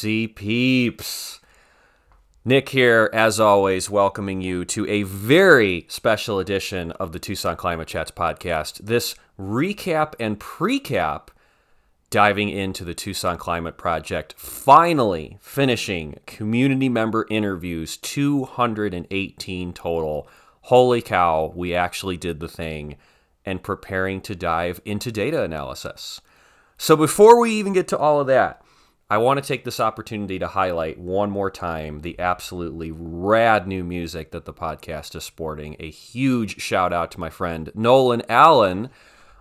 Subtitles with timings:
[0.00, 1.40] TC peeps.
[2.42, 7.86] Nick here, as always, welcoming you to a very special edition of the Tucson Climate
[7.86, 8.78] Chats podcast.
[8.78, 11.28] This recap and precap
[12.08, 20.26] diving into the Tucson Climate Project, finally finishing community member interviews, 218 total.
[20.62, 22.96] Holy cow, we actually did the thing,
[23.44, 26.22] and preparing to dive into data analysis.
[26.78, 28.62] So, before we even get to all of that,
[29.10, 33.82] I want to take this opportunity to highlight one more time the absolutely rad new
[33.82, 35.74] music that the podcast is sporting.
[35.80, 38.88] A huge shout out to my friend Nolan Allen,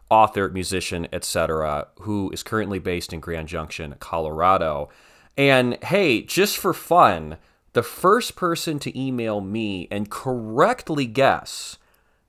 [0.10, 4.90] author, musician, etc., who is currently based in Grand Junction, Colorado.
[5.38, 7.38] And hey, just for fun,
[7.74, 11.78] the first person to email me and correctly guess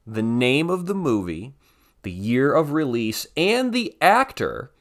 [0.06, 1.55] the name of the movie,
[2.02, 4.72] the year of release, and the actor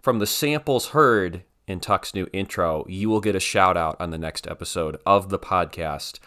[0.00, 4.10] from the samples heard in Tuck's new intro, you will get a shout out on
[4.10, 6.18] the next episode of the podcast.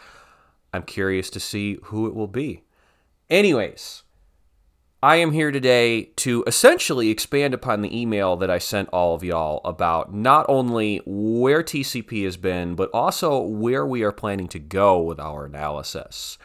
[0.74, 2.64] I'm curious to see who it will be.
[3.30, 4.04] Anyways,
[5.04, 9.24] I am here today to essentially expand upon the email that I sent all of
[9.24, 14.60] y'all about not only where TCP has been, but also where we are planning to
[14.60, 16.38] go with our analysis.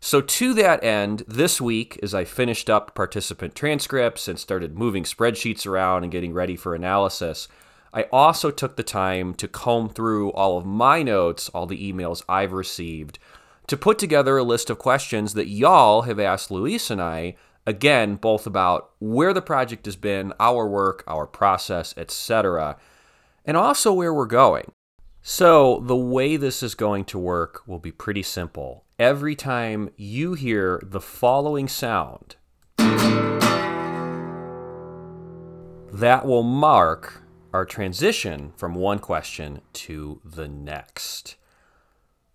[0.00, 5.02] So, to that end, this week, as I finished up participant transcripts and started moving
[5.02, 7.48] spreadsheets around and getting ready for analysis,
[7.92, 12.22] I also took the time to comb through all of my notes, all the emails
[12.28, 13.18] I've received,
[13.66, 18.16] to put together a list of questions that y'all have asked Luis and I, again,
[18.16, 22.76] both about where the project has been, our work, our process, etc.,
[23.44, 24.72] and also where we're going.
[25.22, 28.84] So, the way this is going to work will be pretty simple.
[28.98, 32.36] Every time you hear the following sound,
[35.92, 37.22] that will mark
[37.52, 41.36] our transition from one question to the next.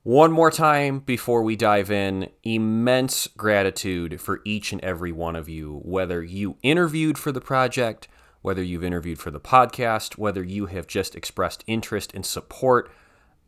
[0.03, 5.47] One more time before we dive in, immense gratitude for each and every one of
[5.47, 8.09] you, whether you interviewed for the project,
[8.41, 12.91] whether you've interviewed for the podcast, whether you have just expressed interest and support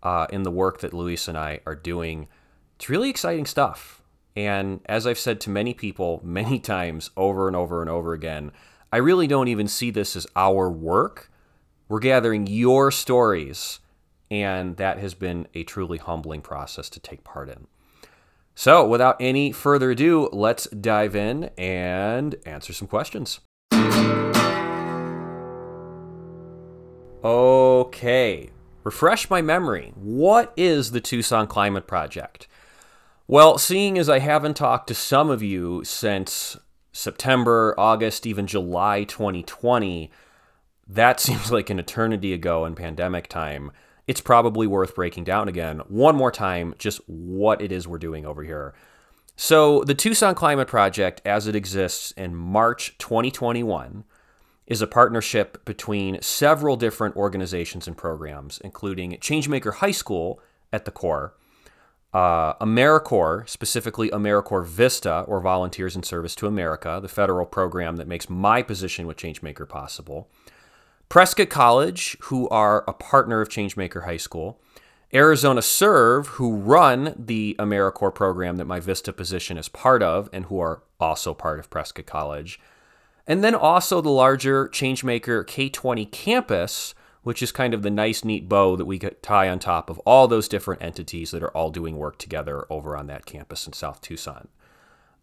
[0.01, 2.29] uh, in the work that Luis and I are doing.
[2.77, 4.01] It's really exciting stuff.
[4.35, 8.51] And as I've said to many people many times over and over and over again,
[8.93, 11.29] I really don't even see this as our work.
[11.87, 13.79] We're gathering your stories,
[14.31, 17.67] and that has been a truly humbling process to take part in.
[18.55, 23.41] So, without any further ado, let's dive in and answer some questions.
[27.23, 28.49] Okay,
[28.83, 29.93] refresh my memory.
[29.95, 32.47] What is the Tucson Climate Project?
[33.27, 36.57] Well, seeing as I haven't talked to some of you since
[36.91, 40.11] September, August, even July 2020,
[40.87, 43.71] that seems like an eternity ago in pandemic time.
[44.07, 48.25] It's probably worth breaking down again one more time just what it is we're doing
[48.25, 48.73] over here.
[49.37, 54.05] So, the Tucson Climate Project, as it exists in March 2021,
[54.65, 60.39] is a partnership between several different organizations and programs, including Changemaker High School
[60.71, 61.35] at the core,
[62.13, 68.07] uh, AmeriCorps, specifically AmeriCorps Vista, or Volunteers in Service to America, the federal program that
[68.07, 70.29] makes my position with Changemaker possible,
[71.09, 74.59] Prescott College, who are a partner of Changemaker High School,
[75.13, 80.45] Arizona Serve, who run the AmeriCorps program that my Vista position is part of and
[80.45, 82.59] who are also part of Prescott College,
[83.27, 86.93] and then also the larger Changemaker K20 campus,
[87.23, 89.99] which is kind of the nice, neat bow that we could tie on top of
[89.99, 93.73] all those different entities that are all doing work together over on that campus in
[93.73, 94.47] South Tucson.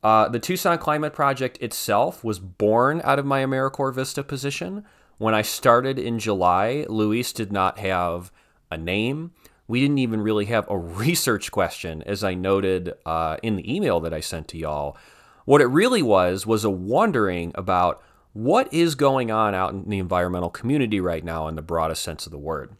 [0.02, 4.84] Uh, the Tucson Climate Project itself was born out of my AmeriCorps Vista position.
[5.18, 8.32] When I started in July, Luis did not have
[8.70, 9.32] a name.
[9.68, 14.00] We didn't even really have a research question, as I noted uh, in the email
[14.00, 14.96] that I sent to y'all.
[15.44, 19.98] What it really was was a wondering about what is going on out in the
[19.98, 22.76] environmental community right now in the broadest sense of the word.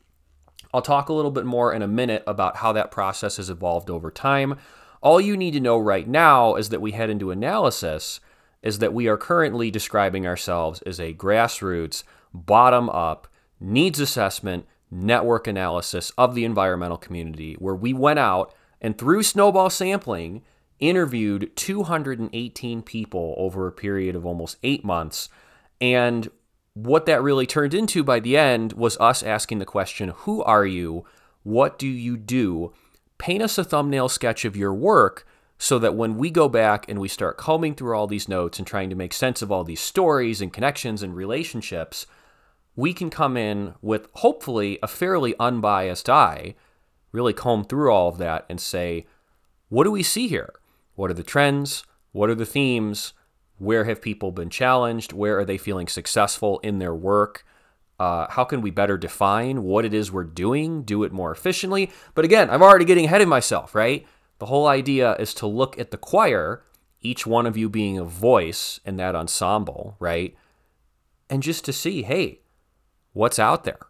[0.73, 3.90] I'll talk a little bit more in a minute about how that process has evolved
[3.90, 4.56] over time.
[5.02, 8.20] All you need to know right now is that we head into analysis
[8.62, 13.29] is that we are currently describing ourselves as a grassroots bottom up
[13.61, 19.70] needs assessment network analysis of the environmental community, where we went out and through snowball
[19.70, 20.43] sampling
[20.81, 25.29] interviewed 218 people over a period of almost eight months.
[25.81, 26.29] And
[26.75, 30.67] what that really turned into by the end was us asking the question Who are
[30.67, 31.05] you?
[31.44, 32.73] What do you do?
[33.19, 35.26] Paint us a thumbnail sketch of your work
[35.58, 38.67] so that when we go back and we start combing through all these notes and
[38.67, 42.06] trying to make sense of all these stories and connections and relationships,
[42.74, 46.54] we can come in with hopefully a fairly unbiased eye,
[47.12, 49.06] really comb through all of that and say,
[49.69, 50.54] what do we see here?
[50.94, 51.84] What are the trends?
[52.12, 53.12] What are the themes?
[53.58, 55.12] Where have people been challenged?
[55.12, 57.44] Where are they feeling successful in their work?
[57.98, 61.90] Uh, how can we better define what it is we're doing, do it more efficiently?
[62.14, 64.06] But again, I'm already getting ahead of myself, right?
[64.38, 66.64] The whole idea is to look at the choir,
[67.00, 70.34] each one of you being a voice in that ensemble, right?
[71.30, 72.42] And just to see, hey,
[73.12, 73.81] what's out there?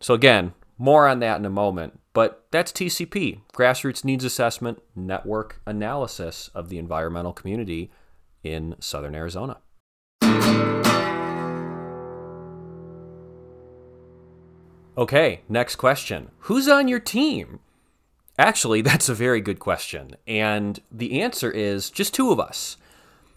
[0.00, 2.00] So, again, more on that in a moment.
[2.12, 7.90] But that's TCP, Grassroots Needs Assessment Network Analysis of the Environmental Community
[8.42, 9.58] in Southern Arizona.
[14.98, 16.30] Okay, next question.
[16.40, 17.60] Who's on your team?
[18.38, 20.16] Actually, that's a very good question.
[20.26, 22.78] And the answer is just two of us.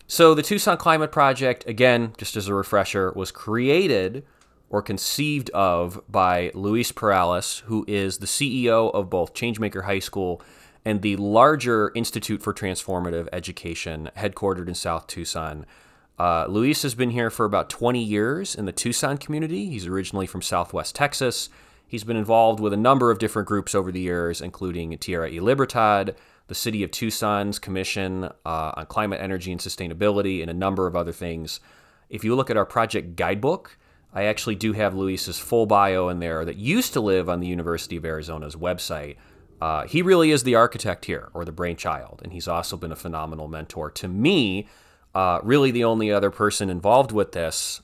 [0.07, 4.25] So, the Tucson Climate Project, again, just as a refresher, was created
[4.69, 10.41] or conceived of by Luis Perales, who is the CEO of both Changemaker High School
[10.85, 15.65] and the larger Institute for Transformative Education, headquartered in South Tucson.
[16.17, 19.69] Uh, Luis has been here for about 20 years in the Tucson community.
[19.69, 21.49] He's originally from Southwest Texas.
[21.87, 25.39] He's been involved with a number of different groups over the years, including Tierra y
[25.39, 26.15] Libertad,
[26.47, 30.95] the City of Tucson's Commission uh, on Climate, Energy, and Sustainability, and a number of
[30.95, 31.59] other things.
[32.09, 33.77] If you look at our project guidebook,
[34.13, 37.47] I actually do have Luis's full bio in there that used to live on the
[37.47, 39.17] University of Arizona's website.
[39.61, 42.95] Uh, he really is the architect here, or the brainchild, and he's also been a
[42.95, 44.67] phenomenal mentor to me.
[45.13, 47.81] Uh, really, the only other person involved with this.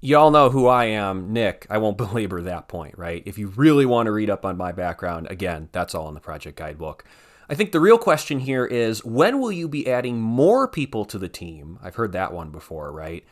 [0.00, 1.66] Y'all know who I am, Nick.
[1.68, 3.22] I won't belabor that point, right?
[3.26, 6.20] If you really want to read up on my background, again, that's all in the
[6.20, 7.04] project guidebook.
[7.50, 11.18] I think the real question here is when will you be adding more people to
[11.18, 11.78] the team?
[11.82, 13.24] I've heard that one before, right?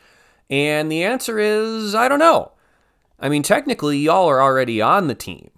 [0.49, 2.53] And the answer is I don't know.
[3.19, 5.49] I mean, technically, y'all are already on the team.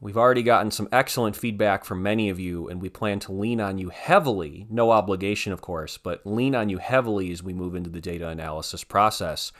[0.00, 3.60] We've already gotten some excellent feedback from many of you, and we plan to lean
[3.60, 4.68] on you heavily.
[4.70, 8.28] No obligation, of course, but lean on you heavily as we move into the data
[8.28, 9.50] analysis process.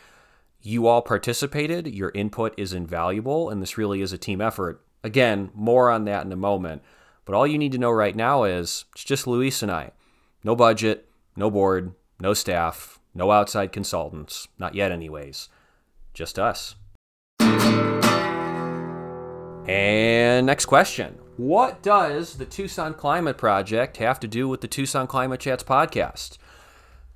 [0.62, 4.80] You all participated, your input is invaluable, and this really is a team effort.
[5.02, 6.82] Again, more on that in a moment.
[7.24, 9.90] But all you need to know right now is it's just Luis and I.
[10.44, 15.48] No budget, no board, no staff, no outside consultants, not yet, anyways.
[16.14, 16.76] Just us.
[19.68, 25.06] And next question What does the Tucson Climate Project have to do with the Tucson
[25.06, 26.38] Climate Chats podcast?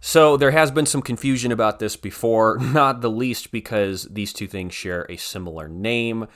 [0.05, 4.49] So, there has been some confusion about this before, not the least because these two
[4.49, 6.27] things share a similar name.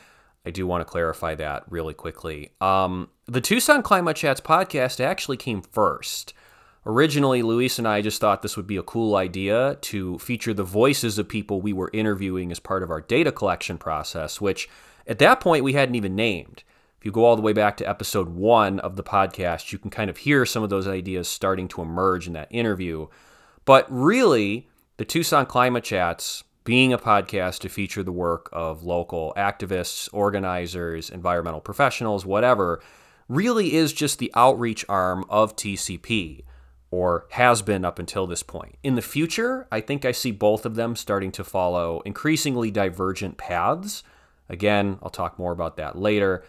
[0.47, 2.53] I do want to clarify that really quickly.
[2.61, 6.33] Um, the Tucson Climate Chats podcast actually came first.
[6.89, 10.63] Originally, Luis and I just thought this would be a cool idea to feature the
[10.63, 14.69] voices of people we were interviewing as part of our data collection process, which
[15.05, 16.63] at that point we hadn't even named.
[17.01, 19.91] If you go all the way back to episode one of the podcast, you can
[19.91, 23.09] kind of hear some of those ideas starting to emerge in that interview.
[23.65, 29.35] But really, the Tucson Climate Chats, being a podcast to feature the work of local
[29.37, 32.81] activists, organizers, environmental professionals, whatever,
[33.29, 36.45] really is just the outreach arm of TCP
[36.91, 38.77] or has been up until this point.
[38.83, 43.37] In the future, I think I see both of them starting to follow increasingly divergent
[43.37, 44.03] paths.
[44.49, 46.45] Again, I'll talk more about that later.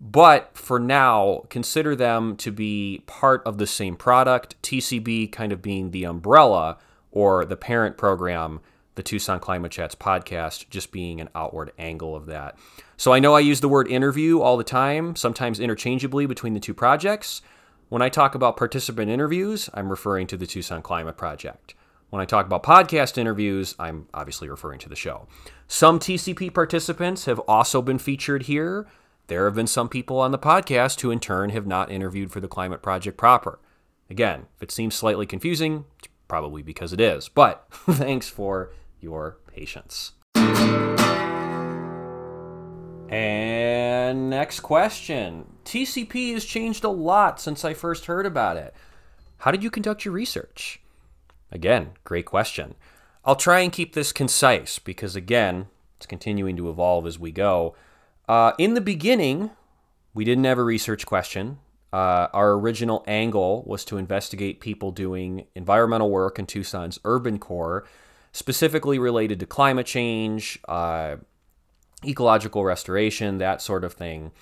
[0.00, 5.60] But for now, consider them to be part of the same product, TCP kind of
[5.60, 6.78] being the umbrella
[7.10, 8.60] or the parent program,
[8.94, 12.56] the Tucson Climate Chats podcast just being an outward angle of that.
[12.96, 16.60] So I know I use the word interview all the time, sometimes interchangeably between the
[16.60, 17.42] two projects.
[17.88, 21.74] When I talk about participant interviews, I'm referring to the Tucson Climate Project.
[22.10, 25.26] When I talk about podcast interviews, I'm obviously referring to the show.
[25.68, 28.86] Some TCP participants have also been featured here.
[29.28, 32.40] There have been some people on the podcast who, in turn, have not interviewed for
[32.40, 33.58] the Climate Project proper.
[34.10, 37.30] Again, if it seems slightly confusing, it's probably because it is.
[37.30, 40.12] But thanks for your patience.
[43.08, 45.46] And next question.
[45.68, 48.74] TCP has changed a lot since I first heard about it.
[49.40, 50.80] How did you conduct your research?
[51.52, 52.74] Again, great question.
[53.22, 55.66] I'll try and keep this concise because, again,
[55.98, 57.76] it's continuing to evolve as we go.
[58.26, 59.50] Uh, in the beginning,
[60.14, 61.58] we didn't have a research question.
[61.92, 67.86] Uh, our original angle was to investigate people doing environmental work in Tucson's urban core,
[68.32, 71.16] specifically related to climate change, uh,
[72.06, 74.32] ecological restoration, that sort of thing.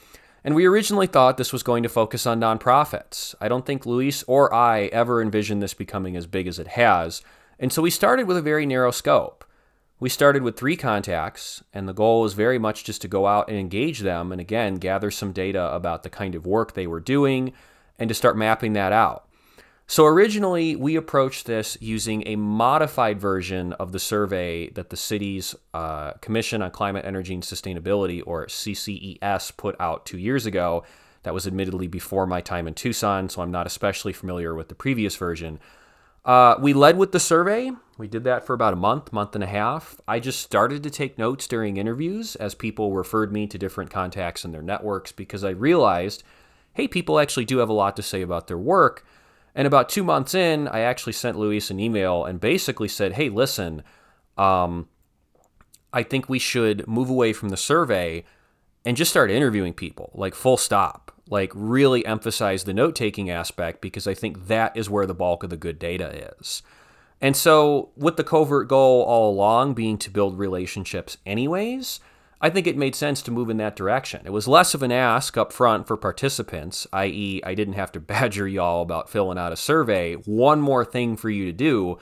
[0.46, 3.34] And we originally thought this was going to focus on nonprofits.
[3.40, 7.20] I don't think Luis or I ever envisioned this becoming as big as it has.
[7.58, 9.44] And so we started with a very narrow scope.
[9.98, 13.48] We started with three contacts, and the goal was very much just to go out
[13.48, 17.00] and engage them and again gather some data about the kind of work they were
[17.00, 17.52] doing
[17.98, 19.25] and to start mapping that out.
[19.88, 25.54] So originally, we approached this using a modified version of the survey that the city's
[25.74, 30.82] uh, Commission on Climate, Energy, and Sustainability, or CCES, put out two years ago.
[31.22, 34.74] That was admittedly before my time in Tucson, so I'm not especially familiar with the
[34.74, 35.60] previous version.
[36.24, 37.70] Uh, we led with the survey.
[37.96, 40.00] We did that for about a month, month and a half.
[40.08, 44.44] I just started to take notes during interviews as people referred me to different contacts
[44.44, 46.24] in their networks because I realized,
[46.74, 49.04] hey, people actually do have a lot to say about their work
[49.56, 53.30] and about two months in, I actually sent Luis an email and basically said, hey,
[53.30, 53.82] listen,
[54.36, 54.86] um,
[55.94, 58.24] I think we should move away from the survey
[58.84, 61.10] and just start interviewing people, like full stop.
[61.28, 65.42] Like, really emphasize the note taking aspect because I think that is where the bulk
[65.42, 66.62] of the good data is.
[67.20, 71.98] And so, with the covert goal all along being to build relationships, anyways,
[72.40, 74.22] I think it made sense to move in that direction.
[74.26, 78.00] It was less of an ask up front for participants, i.e., I didn't have to
[78.00, 81.98] badger y'all about filling out a survey, one more thing for you to do,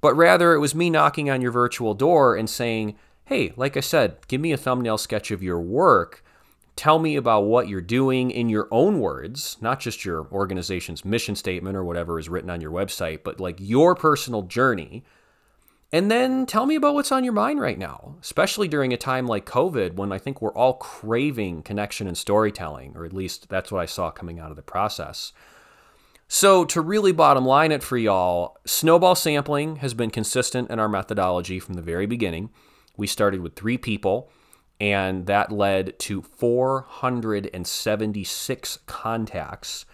[0.00, 3.80] but rather it was me knocking on your virtual door and saying, hey, like I
[3.80, 6.24] said, give me a thumbnail sketch of your work.
[6.76, 11.36] Tell me about what you're doing in your own words, not just your organization's mission
[11.36, 15.04] statement or whatever is written on your website, but like your personal journey
[15.92, 19.26] and then tell me about what's on your mind right now, especially during a time
[19.26, 23.72] like COVID when I think we're all craving connection and storytelling, or at least that's
[23.72, 25.32] what I saw coming out of the process.
[26.28, 30.88] So, to really bottom line it for y'all, snowball sampling has been consistent in our
[30.88, 32.50] methodology from the very beginning.
[32.96, 34.30] We started with three people,
[34.78, 39.86] and that led to 476 contacts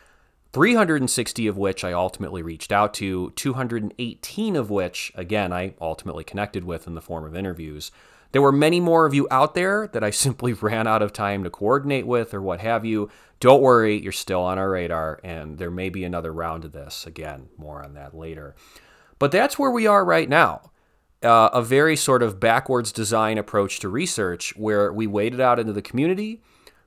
[0.56, 6.64] 360 of which I ultimately reached out to, 218 of which, again, I ultimately connected
[6.64, 7.92] with in the form of interviews.
[8.32, 11.44] There were many more of you out there that I simply ran out of time
[11.44, 13.10] to coordinate with or what have you.
[13.38, 17.06] Don't worry, you're still on our radar, and there may be another round of this.
[17.06, 18.54] Again, more on that later.
[19.18, 20.70] But that's where we are right now.
[21.22, 25.74] Uh, a very sort of backwards design approach to research where we waded out into
[25.74, 26.40] the community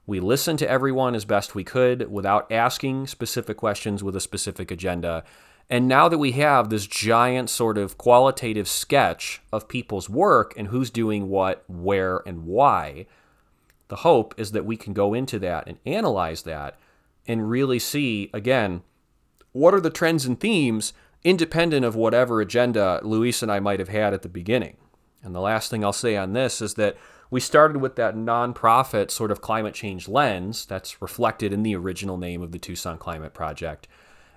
[0.10, 4.72] we listened to everyone as best we could without asking specific questions with a specific
[4.72, 5.24] agenda.
[5.70, 10.70] And now that we have this giant sort of qualitative sketch of people's work and
[10.70, 13.06] who's doing what, where, and why,
[13.88, 16.80] the hope is that we can go into that and analyze that
[17.28, 18.82] and really see, again,
[19.52, 20.92] what are the trends and themes
[21.24, 24.78] independent of whatever agenda Luis and I might have had at the beginning.
[25.22, 26.98] And the last thing I'll say on this is that
[27.30, 32.18] we started with that nonprofit sort of climate change lens that's reflected in the original
[32.18, 33.88] name of the Tucson Climate Project.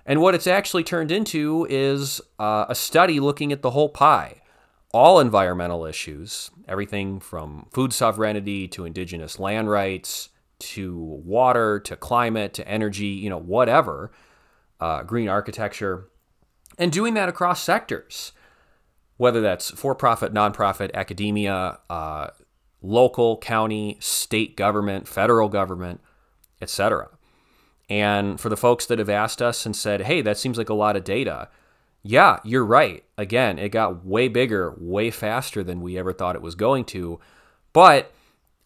[0.05, 4.41] And what it's actually turned into is uh, a study looking at the whole pie,
[4.91, 12.53] all environmental issues, everything from food sovereignty to indigenous land rights to water to climate
[12.53, 14.11] to energy, you know, whatever,
[14.79, 16.09] uh, green architecture,
[16.77, 18.33] and doing that across sectors
[19.17, 22.27] whether that's for profit, nonprofit, academia, uh,
[22.83, 26.01] local, county, state government, federal government,
[26.61, 27.09] etc.
[27.89, 30.73] And for the folks that have asked us and said, hey, that seems like a
[30.73, 31.49] lot of data,
[32.03, 33.03] yeah, you're right.
[33.17, 37.19] Again, it got way bigger, way faster than we ever thought it was going to.
[37.71, 38.11] But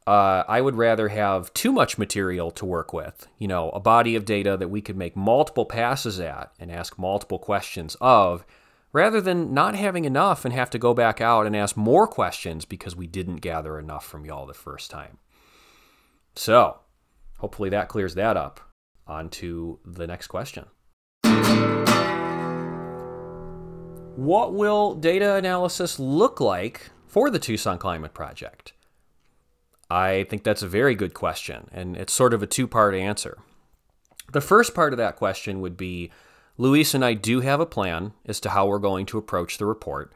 [0.08, 4.16] uh, I would rather have too much material to work with, you know, a body
[4.16, 8.46] of data that we could make multiple passes at and ask multiple questions of
[8.94, 12.66] rather than not having enough and have to go back out and ask more questions
[12.66, 15.18] because we didn't gather enough from y'all the first time.
[16.36, 16.80] So,
[17.40, 18.60] hopefully that clears that up.
[19.06, 20.66] On to the next question.
[24.18, 28.74] What will data analysis look like for the Tucson Climate Project?
[29.90, 33.38] I think that's a very good question, and it's sort of a two part answer.
[34.34, 36.12] The first part of that question would be
[36.58, 39.66] Luis and I do have a plan as to how we're going to approach the
[39.66, 40.12] report.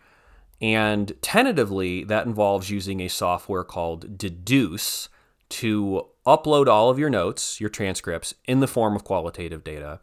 [0.62, 5.07] And tentatively, that involves using a software called Dedoose
[5.50, 10.00] to upload all of your notes, your transcripts, in the form of qualitative data,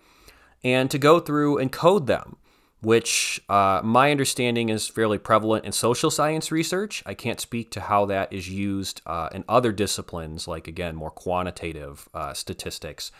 [0.64, 2.36] and to go through and code them,
[2.80, 7.02] which uh, my understanding is fairly prevalent in social science research.
[7.06, 11.10] I can't speak to how that is used uh, in other disciplines, like, again, more
[11.10, 13.10] quantitative uh, statistics.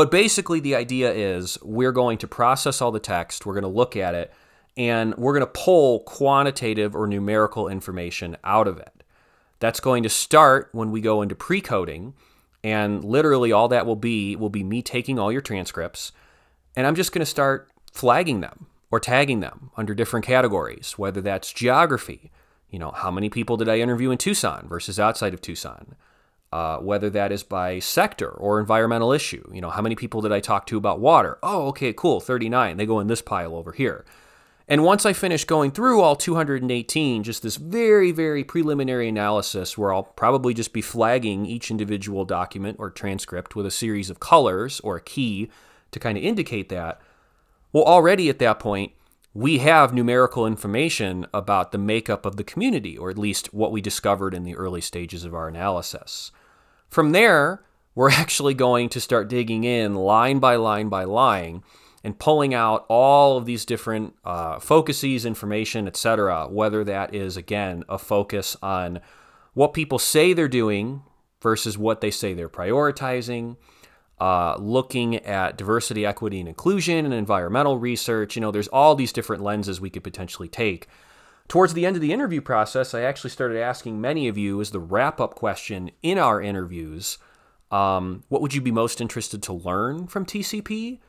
[0.00, 3.68] But basically, the idea is we're going to process all the text, we're going to
[3.68, 4.32] look at it,
[4.74, 9.04] and we're going to pull quantitative or numerical information out of it.
[9.58, 12.14] That's going to start when we go into pre coding.
[12.64, 16.12] And literally, all that will be will be me taking all your transcripts,
[16.74, 21.20] and I'm just going to start flagging them or tagging them under different categories, whether
[21.20, 22.30] that's geography,
[22.70, 25.94] You know, how many people did I interview in Tucson versus outside of Tucson?
[26.52, 29.48] Uh, whether that is by sector or environmental issue.
[29.52, 31.38] You know, how many people did I talk to about water?
[31.44, 32.76] Oh, okay, cool, 39.
[32.76, 34.04] They go in this pile over here.
[34.70, 39.92] And once I finish going through all 218, just this very, very preliminary analysis where
[39.92, 44.80] I'll probably just be flagging each individual document or transcript with a series of colors
[44.80, 45.50] or a key
[45.90, 47.00] to kind of indicate that.
[47.72, 48.92] Well, already at that point,
[49.34, 53.80] we have numerical information about the makeup of the community, or at least what we
[53.80, 56.30] discovered in the early stages of our analysis.
[56.90, 57.62] From there,
[57.94, 61.62] we're actually going to start digging in line by line by line
[62.02, 66.48] and pulling out all of these different uh, focuses, information, etc.
[66.48, 69.00] Whether that is, again, a focus on
[69.52, 71.02] what people say they're doing
[71.42, 73.56] versus what they say they're prioritizing,
[74.18, 78.34] uh, looking at diversity, equity, and inclusion and environmental research.
[78.34, 80.86] You know, there's all these different lenses we could potentially take.
[81.50, 84.70] Towards the end of the interview process, I actually started asking many of you as
[84.70, 87.18] the wrap up question in our interviews
[87.72, 91.00] um, what would you be most interested to learn from TCP?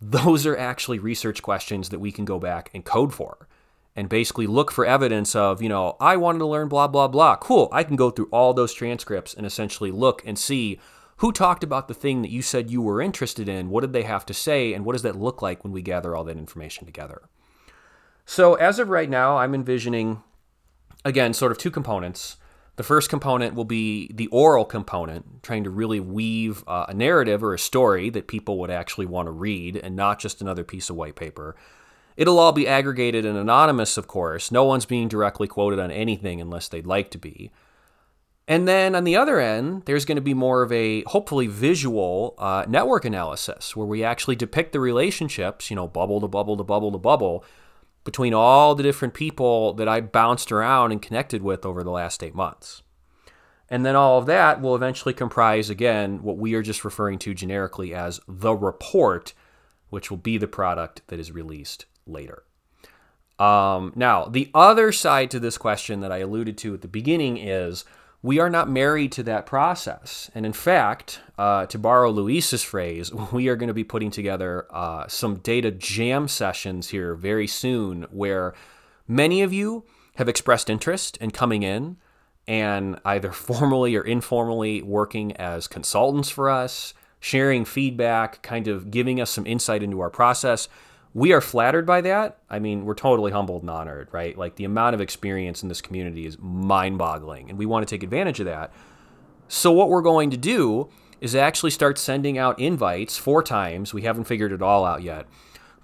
[0.00, 3.46] Those are actually research questions that we can go back and code for
[3.94, 7.36] and basically look for evidence of, you know, I wanted to learn blah, blah, blah.
[7.36, 7.68] Cool.
[7.70, 10.80] I can go through all those transcripts and essentially look and see
[11.18, 13.68] who talked about the thing that you said you were interested in?
[13.68, 14.72] What did they have to say?
[14.72, 17.28] And what does that look like when we gather all that information together?
[18.26, 20.22] So, as of right now, I'm envisioning,
[21.04, 22.36] again, sort of two components.
[22.76, 27.44] The first component will be the oral component, trying to really weave uh, a narrative
[27.44, 30.90] or a story that people would actually want to read and not just another piece
[30.90, 31.54] of white paper.
[32.16, 34.50] It'll all be aggregated and anonymous, of course.
[34.50, 37.52] No one's being directly quoted on anything unless they'd like to be.
[38.46, 42.34] And then on the other end, there's going to be more of a hopefully visual
[42.38, 46.64] uh, network analysis where we actually depict the relationships, you know, bubble to bubble to
[46.64, 47.44] bubble to bubble,
[48.04, 52.22] between all the different people that I bounced around and connected with over the last
[52.22, 52.82] eight months.
[53.68, 57.34] And then all of that will eventually comprise, again, what we are just referring to
[57.34, 59.32] generically as the report,
[59.88, 62.44] which will be the product that is released later.
[63.38, 67.38] Um, now, the other side to this question that I alluded to at the beginning
[67.38, 67.84] is
[68.24, 70.30] we are not married to that process.
[70.34, 74.66] And in fact, uh, to borrow Luis's phrase, we are going to be putting together
[74.70, 78.54] uh, some data jam sessions here very soon where
[79.06, 79.84] many of you
[80.16, 81.98] have expressed interest in coming in
[82.48, 89.20] and either formally or informally working as consultants for us, sharing feedback, kind of giving
[89.20, 90.66] us some insight into our process
[91.14, 92.38] we are flattered by that.
[92.50, 94.36] I mean, we're totally humbled and honored, right?
[94.36, 97.94] Like the amount of experience in this community is mind boggling, and we want to
[97.94, 98.72] take advantage of that.
[99.46, 103.94] So, what we're going to do is actually start sending out invites four times.
[103.94, 105.26] We haven't figured it all out yet,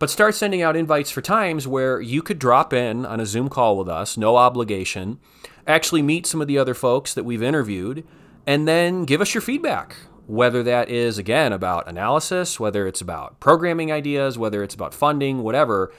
[0.01, 3.49] but start sending out invites for times where you could drop in on a Zoom
[3.49, 5.21] call with us, no obligation,
[5.65, 8.05] actually meet some of the other folks that we've interviewed,
[8.47, 9.95] and then give us your feedback
[10.31, 15.43] whether that is, again, about analysis, whether it's about programming ideas, whether it's about funding,
[15.43, 15.93] whatever.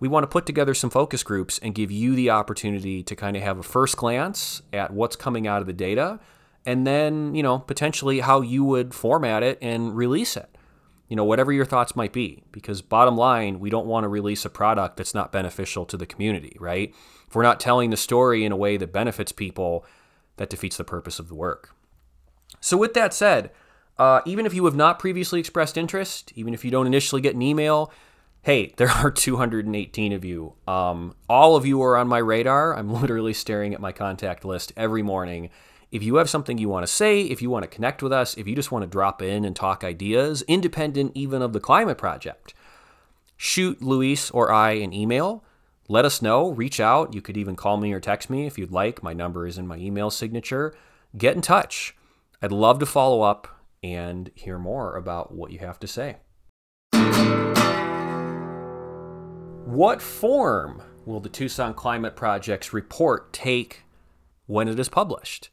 [0.00, 3.36] We want to put together some focus groups and give you the opportunity to kind
[3.36, 6.18] of have a first glance at what's coming out of the data
[6.64, 10.48] and then, you know, potentially how you would format it and release it.
[11.08, 12.42] You know, whatever your thoughts might be.
[12.52, 16.06] Because bottom line, we don't want to release a product that's not beneficial to the
[16.06, 16.94] community, right?
[17.28, 19.84] If we're not telling the story in a way that benefits people,
[20.38, 21.74] that defeats the purpose of the work.
[22.60, 23.50] So, with that said,
[23.98, 27.34] uh, even if you have not previously expressed interest, even if you don't initially get
[27.34, 27.92] an email,
[28.42, 30.54] hey, there are 218 of you.
[30.66, 32.76] Um, all of you are on my radar.
[32.76, 35.50] I'm literally staring at my contact list every morning.
[35.92, 38.36] If you have something you want to say, if you want to connect with us,
[38.36, 41.98] if you just want to drop in and talk ideas, independent even of the climate
[41.98, 42.52] project,
[43.36, 45.44] shoot Luis or I an email.
[45.88, 46.50] Let us know.
[46.50, 47.14] Reach out.
[47.14, 49.02] You could even call me or text me if you'd like.
[49.02, 50.74] My number is in my email signature.
[51.16, 51.94] Get in touch.
[52.42, 53.53] I'd love to follow up
[53.84, 56.16] and hear more about what you have to say.
[59.66, 63.82] What form will the Tucson Climate Project's report take
[64.46, 65.50] when it is published?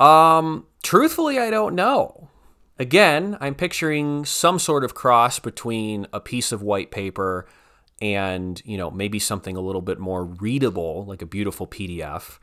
[0.00, 2.30] Um, truthfully, I don't know.
[2.78, 7.46] Again, I'm picturing some sort of cross between a piece of white paper
[8.00, 12.38] and, you know, maybe something a little bit more readable, like a beautiful PDF.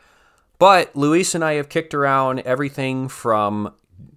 [0.59, 3.73] But Luis and I have kicked around everything from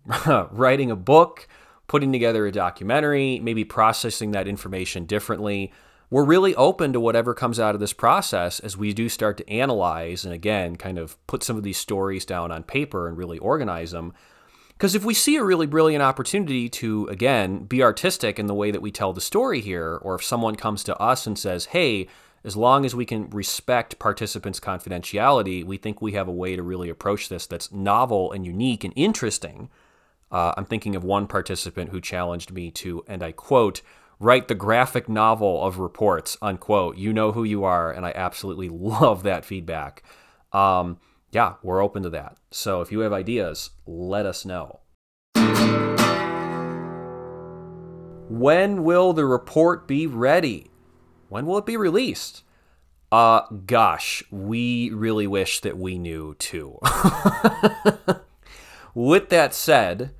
[0.50, 1.48] writing a book,
[1.86, 5.72] putting together a documentary, maybe processing that information differently.
[6.10, 9.48] We're really open to whatever comes out of this process as we do start to
[9.48, 13.38] analyze and again kind of put some of these stories down on paper and really
[13.38, 14.12] organize them.
[14.68, 18.70] Because if we see a really brilliant opportunity to, again, be artistic in the way
[18.72, 22.08] that we tell the story here, or if someone comes to us and says, hey,
[22.44, 26.62] as long as we can respect participants' confidentiality, we think we have a way to
[26.62, 29.68] really approach this that's novel and unique and interesting.
[30.30, 33.82] Uh, I'm thinking of one participant who challenged me to, and I quote,
[34.18, 36.96] write the graphic novel of reports, unquote.
[36.96, 40.02] You know who you are, and I absolutely love that feedback.
[40.52, 40.98] Um,
[41.30, 42.36] yeah, we're open to that.
[42.50, 44.80] So if you have ideas, let us know.
[48.28, 50.71] When will the report be ready?
[51.32, 52.42] When will it be released?
[53.10, 56.78] Uh, gosh, we really wish that we knew too.
[58.94, 60.14] With that said,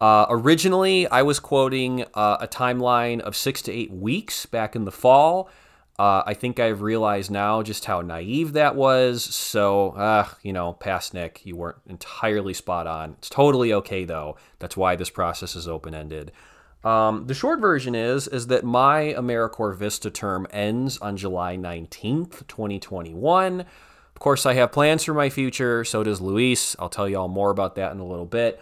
[0.00, 4.84] uh, originally I was quoting uh, a timeline of six to eight weeks back in
[4.84, 5.50] the fall.
[5.98, 9.24] Uh, I think I've realized now just how naive that was.
[9.24, 13.16] So, you know, past Nick, you weren't entirely spot on.
[13.18, 14.36] It's totally okay though.
[14.60, 16.30] That's why this process is open ended.
[16.84, 22.46] Um, the short version is is that my AmeriCorps Vista term ends on July 19th,
[22.48, 23.60] 2021.
[23.60, 25.84] Of course, I have plans for my future.
[25.84, 26.74] So does Luis.
[26.78, 28.60] I'll tell you all more about that in a little bit.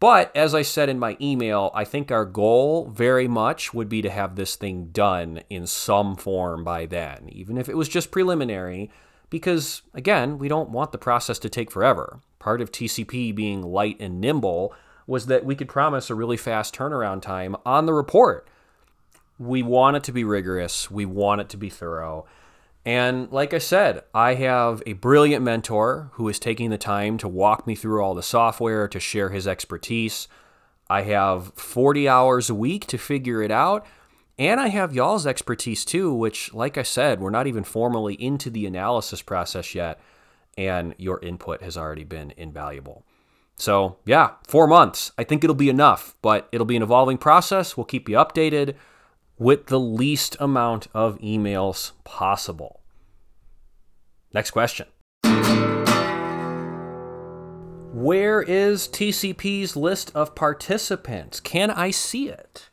[0.00, 4.02] But as I said in my email, I think our goal very much would be
[4.02, 8.10] to have this thing done in some form by then, even if it was just
[8.10, 8.90] preliminary,
[9.30, 12.18] because again, we don't want the process to take forever.
[12.40, 14.74] Part of TCP being light and nimble
[15.06, 18.48] was that we could promise a really fast turnaround time on the report.
[19.38, 22.26] We want it to be rigorous, we want it to be thorough.
[22.84, 27.28] And like I said, I have a brilliant mentor who is taking the time to
[27.28, 30.26] walk me through all the software, to share his expertise.
[30.90, 33.86] I have 40 hours a week to figure it out.
[34.38, 38.50] And I have y'all's expertise too, which, like I said, we're not even formally into
[38.50, 40.00] the analysis process yet.
[40.58, 43.04] And your input has already been invaluable.
[43.62, 45.12] So, yeah, four months.
[45.16, 47.76] I think it'll be enough, but it'll be an evolving process.
[47.76, 48.74] We'll keep you updated
[49.38, 52.80] with the least amount of emails possible.
[54.34, 54.88] Next question.
[57.94, 61.38] Where is TCP's list of participants?
[61.38, 62.68] Can I see it?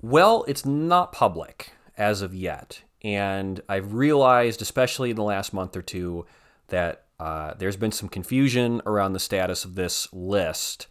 [0.00, 2.84] Well, it's not public as of yet.
[3.02, 6.24] And I've realized, especially in the last month or two,
[6.68, 10.86] that uh, there's been some confusion around the status of this list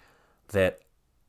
[0.49, 0.79] that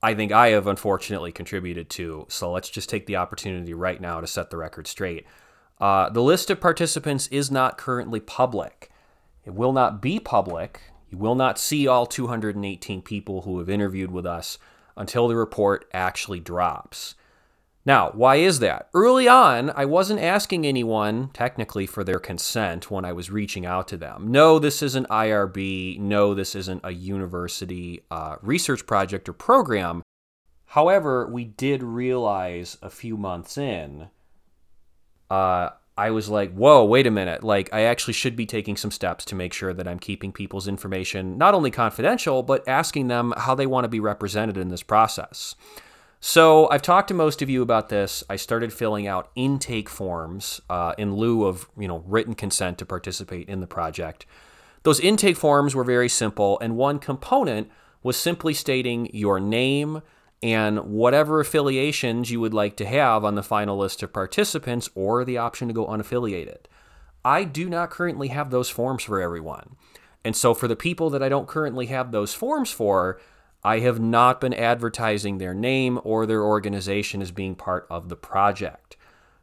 [0.03, 2.27] I think I have unfortunately contributed to.
[2.29, 5.27] So let's just take the opportunity right now to set the record straight.
[5.81, 8.91] Uh, the list of participants is not currently public.
[9.47, 10.83] It will not be public.
[11.09, 14.59] You will not see all 218 people who have interviewed with us
[14.99, 17.15] until the report actually drops.
[17.87, 18.90] Now, why is that?
[18.93, 23.88] Early on, I wasn't asking anyone technically for their consent when I was reaching out
[23.88, 24.31] to them.
[24.31, 25.99] No, this isn't IRB.
[25.99, 30.03] No, this isn't a university uh, research project or program.
[30.66, 34.09] However, we did realize a few months in,
[35.31, 37.43] uh, I was like, whoa, wait a minute.
[37.43, 40.69] Like, I actually should be taking some steps to make sure that I'm keeping people's
[40.69, 44.83] information not only confidential, but asking them how they want to be represented in this
[44.83, 45.57] process.
[46.21, 48.23] So I've talked to most of you about this.
[48.29, 52.87] I started filling out intake forms uh, in lieu of you know written consent to
[52.87, 54.27] participate in the project.
[54.83, 57.71] Those intake forms were very simple, and one component
[58.03, 60.03] was simply stating your name
[60.43, 65.25] and whatever affiliations you would like to have on the final list of participants or
[65.25, 66.65] the option to go unaffiliated.
[67.25, 69.77] I do not currently have those forms for everyone.
[70.25, 73.21] And so for the people that I don't currently have those forms for,
[73.62, 78.16] I have not been advertising their name or their organization as being part of the
[78.16, 78.96] project.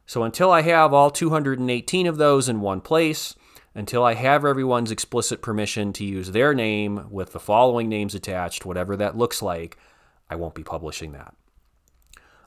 [0.06, 3.34] So until I have all 218 of those in one place,
[3.74, 8.66] until I have everyone's explicit permission to use their name with the following names attached,
[8.66, 9.76] whatever that looks like,
[10.28, 11.34] I won't be publishing that.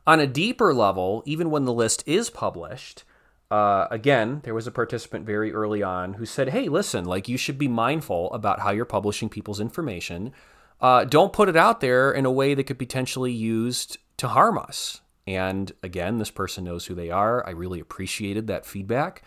[0.05, 3.03] On a deeper level, even when the list is published,
[3.49, 7.37] uh, again, there was a participant very early on who said, Hey, listen, like you
[7.37, 10.33] should be mindful about how you're publishing people's information
[10.81, 14.57] uh, don't put it out there in a way that could potentially used to harm
[14.57, 15.01] us.
[15.27, 17.45] And again, this person knows who they are.
[17.45, 19.23] I really appreciated that feedback.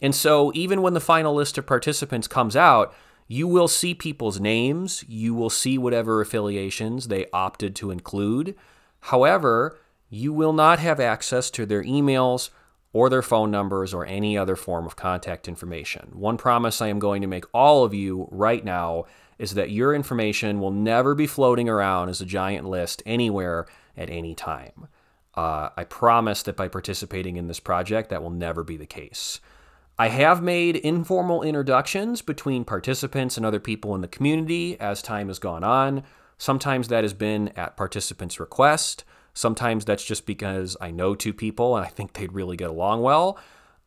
[0.00, 2.94] And so, even when the final list of participants comes out,
[3.28, 8.54] you will see people's names, you will see whatever affiliations they opted to include.
[9.00, 9.78] However,
[10.10, 12.50] you will not have access to their emails
[12.92, 16.10] or their phone numbers or any other form of contact information.
[16.12, 19.06] One promise I am going to make all of you right now
[19.38, 23.66] is that your information will never be floating around as a giant list anywhere
[23.96, 24.88] at any time.
[25.34, 29.40] Uh, I promise that by participating in this project, that will never be the case.
[29.98, 35.28] I have made informal introductions between participants and other people in the community as time
[35.28, 36.02] has gone on.
[36.38, 39.04] Sometimes that has been at participants' request.
[39.34, 43.02] Sometimes that's just because I know two people and I think they'd really get along
[43.02, 43.38] well.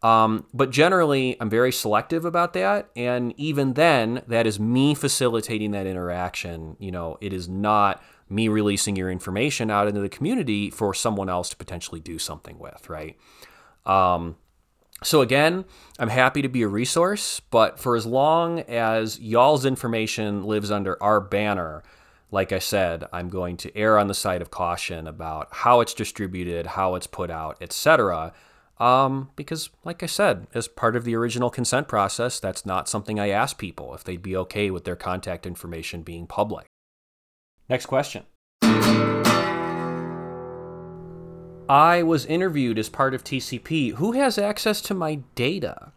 [0.05, 2.91] Um, but generally, I'm very selective about that.
[2.95, 6.77] And even then, that is me facilitating that interaction.
[6.79, 11.27] You know, it is not me releasing your information out into the community for someone
[11.27, 13.17] else to potentially do something with, right?
[13.87, 14.35] Um,
[15.01, 15.65] so again,
[15.97, 21.01] I'm happy to be a resource, but for as long as y'all's information lives under
[21.01, 21.81] our banner,
[22.29, 25.95] like I said, I'm going to err on the side of caution about how it's
[25.95, 28.33] distributed, how it's put out, etc.
[28.77, 33.19] Um, because, like I said, as part of the original consent process, that's not something
[33.19, 36.65] I ask people if they'd be okay with their contact information being public.
[37.69, 38.25] Next question.
[41.67, 43.93] I was interviewed as part of TCP.
[43.95, 45.93] Who has access to my data?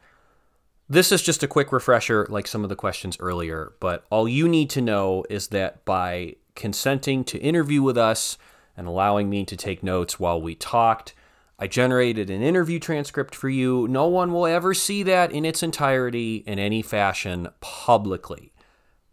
[0.88, 4.48] This is just a quick refresher, like some of the questions earlier, but all you
[4.48, 8.38] need to know is that by consenting to interview with us
[8.74, 11.12] and allowing me to take notes while we talked,
[11.60, 13.88] I generated an interview transcript for you.
[13.88, 18.52] No one will ever see that in its entirety in any fashion publicly.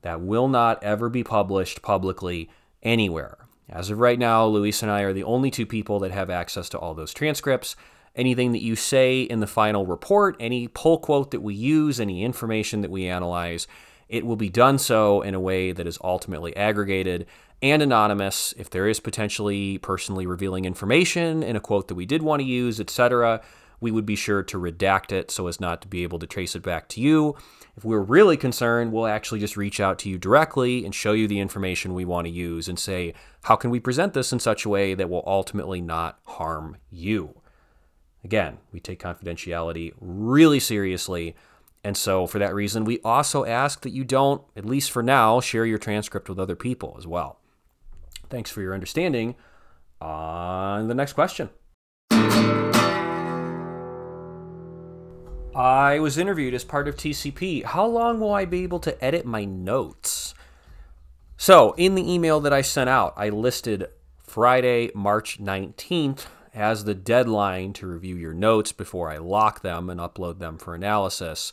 [0.04, 2.52] That will not ever be published publicly
[2.84, 3.40] anywhere.
[3.68, 6.70] As of right now, Luis and I are the only two people that have access
[6.70, 7.76] to all those transcripts.
[8.16, 12.24] Anything that you say in the final report, any pull quote that we use, any
[12.24, 13.66] information that we analyze,
[14.08, 17.26] it will be done so in a way that is ultimately aggregated
[17.66, 18.54] and anonymous.
[18.58, 22.46] If there is potentially personally revealing information in a quote that we did want to
[22.46, 23.42] use, etc.,
[23.80, 26.56] we would be sure to redact it so as not to be able to trace
[26.56, 27.36] it back to you.
[27.76, 31.28] If we're really concerned, we'll actually just reach out to you directly and show you
[31.28, 34.64] the information we want to use and say, how can we present this in such
[34.64, 37.42] a way that will ultimately not harm you?
[38.24, 41.36] Again, we take confidentiality really seriously.
[41.84, 45.40] And so, for that reason, we also ask that you don't, at least for now,
[45.42, 47.40] share your transcript with other people as well.
[48.30, 49.36] Thanks for your understanding.
[50.02, 51.50] On the next question.
[55.56, 57.64] I was interviewed as part of TCP.
[57.64, 60.34] How long will I be able to edit my notes?
[61.38, 63.88] So, in the email that I sent out, I listed
[64.22, 70.00] Friday, March 19th as the deadline to review your notes before I lock them and
[70.00, 71.52] upload them for analysis.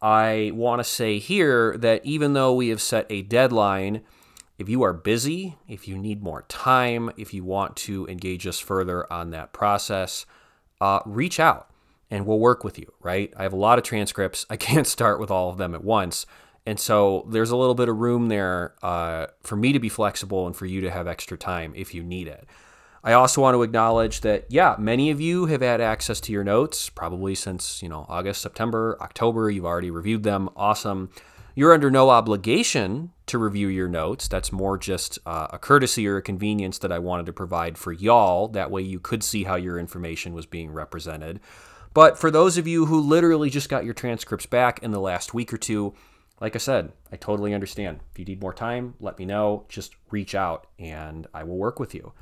[0.00, 4.02] I want to say here that even though we have set a deadline,
[4.58, 8.58] if you are busy, if you need more time, if you want to engage us
[8.58, 10.26] further on that process,
[10.80, 11.70] uh, reach out
[12.10, 13.32] and we'll work with you, right?
[13.36, 14.44] I have a lot of transcripts.
[14.50, 16.26] I can't start with all of them at once.
[16.66, 20.46] And so there's a little bit of room there uh, for me to be flexible
[20.46, 22.46] and for you to have extra time if you need it.
[23.04, 26.42] I also want to acknowledge that, yeah, many of you have had access to your
[26.42, 29.48] notes probably since, you know, August, September, October.
[29.48, 30.50] You've already reviewed them.
[30.56, 31.10] Awesome.
[31.58, 34.28] You're under no obligation to review your notes.
[34.28, 37.90] That's more just uh, a courtesy or a convenience that I wanted to provide for
[37.90, 38.46] y'all.
[38.46, 41.40] That way you could see how your information was being represented.
[41.92, 45.34] But for those of you who literally just got your transcripts back in the last
[45.34, 45.94] week or two,
[46.40, 48.02] like I said, I totally understand.
[48.12, 49.64] If you need more time, let me know.
[49.68, 52.12] Just reach out and I will work with you.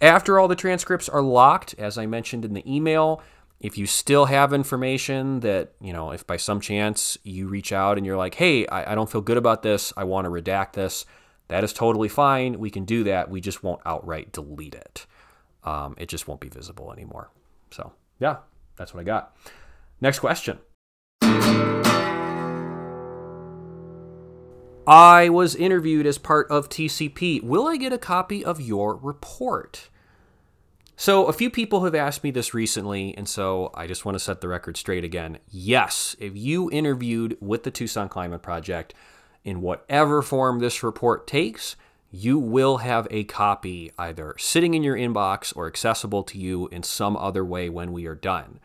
[0.00, 3.20] After all the transcripts are locked, as I mentioned in the email,
[3.60, 7.98] if you still have information that, you know, if by some chance you reach out
[7.98, 10.72] and you're like, hey, I, I don't feel good about this, I want to redact
[10.72, 11.04] this,
[11.48, 12.58] that is totally fine.
[12.58, 13.28] We can do that.
[13.28, 15.06] We just won't outright delete it.
[15.62, 17.30] Um, it just won't be visible anymore.
[17.70, 18.38] So, yeah,
[18.76, 19.36] that's what I got.
[20.00, 20.58] Next question.
[24.86, 27.42] I was interviewed as part of TCP.
[27.42, 29.90] Will I get a copy of your report?
[31.00, 34.22] So, a few people have asked me this recently, and so I just want to
[34.22, 35.38] set the record straight again.
[35.48, 38.92] Yes, if you interviewed with the Tucson Climate Project
[39.42, 41.74] in whatever form this report takes,
[42.10, 46.82] you will have a copy either sitting in your inbox or accessible to you in
[46.82, 48.60] some other way when we are done.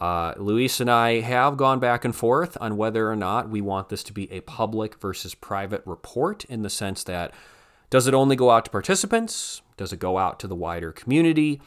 [0.00, 3.90] Uh, Luis and I have gone back and forth on whether or not we want
[3.90, 7.34] this to be a public versus private report in the sense that
[7.90, 9.60] does it only go out to participants?
[9.76, 11.60] Does it go out to the wider community?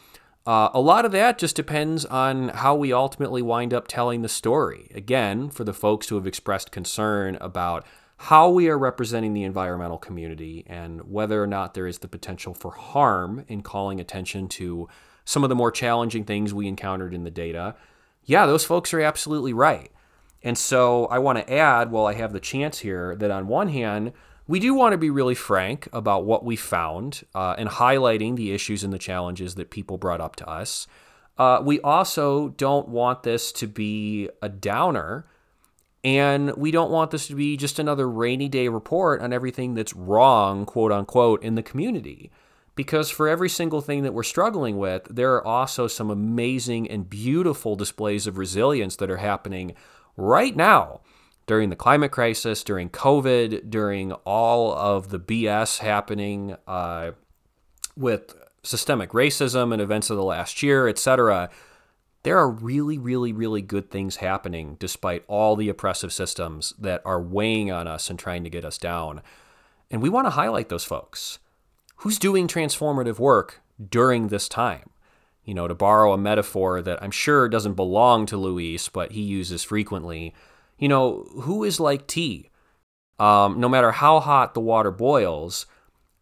[0.45, 4.29] Uh, a lot of that just depends on how we ultimately wind up telling the
[4.29, 4.89] story.
[4.95, 7.85] Again, for the folks who have expressed concern about
[8.23, 12.53] how we are representing the environmental community and whether or not there is the potential
[12.53, 14.87] for harm in calling attention to
[15.23, 17.75] some of the more challenging things we encountered in the data
[18.29, 19.91] yeah, those folks are absolutely right.
[20.43, 23.69] And so I want to add, while I have the chance here, that on one
[23.69, 24.13] hand,
[24.49, 28.51] we do want to be really frank about what we found uh, and highlighting the
[28.51, 30.87] issues and the challenges that people brought up to us.
[31.37, 35.27] Uh, we also don't want this to be a downer,
[36.03, 39.93] and we don't want this to be just another rainy day report on everything that's
[39.93, 42.31] wrong, quote unquote, in the community
[42.73, 47.07] Because for every single thing that we're struggling with, there are also some amazing and
[47.07, 49.75] beautiful displays of resilience that are happening
[50.17, 51.01] right now
[51.49, 57.13] during the climate crisis, during COVID, during all of the BS happening uh,
[57.97, 61.49] with systemic racism and events of the last year, etc.
[62.21, 67.19] There are really, really, really good things happening despite all the oppressive systems that are
[67.19, 69.23] weighing on us and trying to get us down.
[69.89, 71.39] And we want to highlight those folks
[71.95, 73.59] who's doing transformative work
[73.89, 74.91] during this time.
[75.43, 79.21] You know, to borrow a metaphor that I'm sure doesn't belong to Luis, but he
[79.21, 80.35] uses frequently,
[80.79, 82.49] you know, who is like tea?
[83.19, 85.65] Um, no matter how hot the water boils,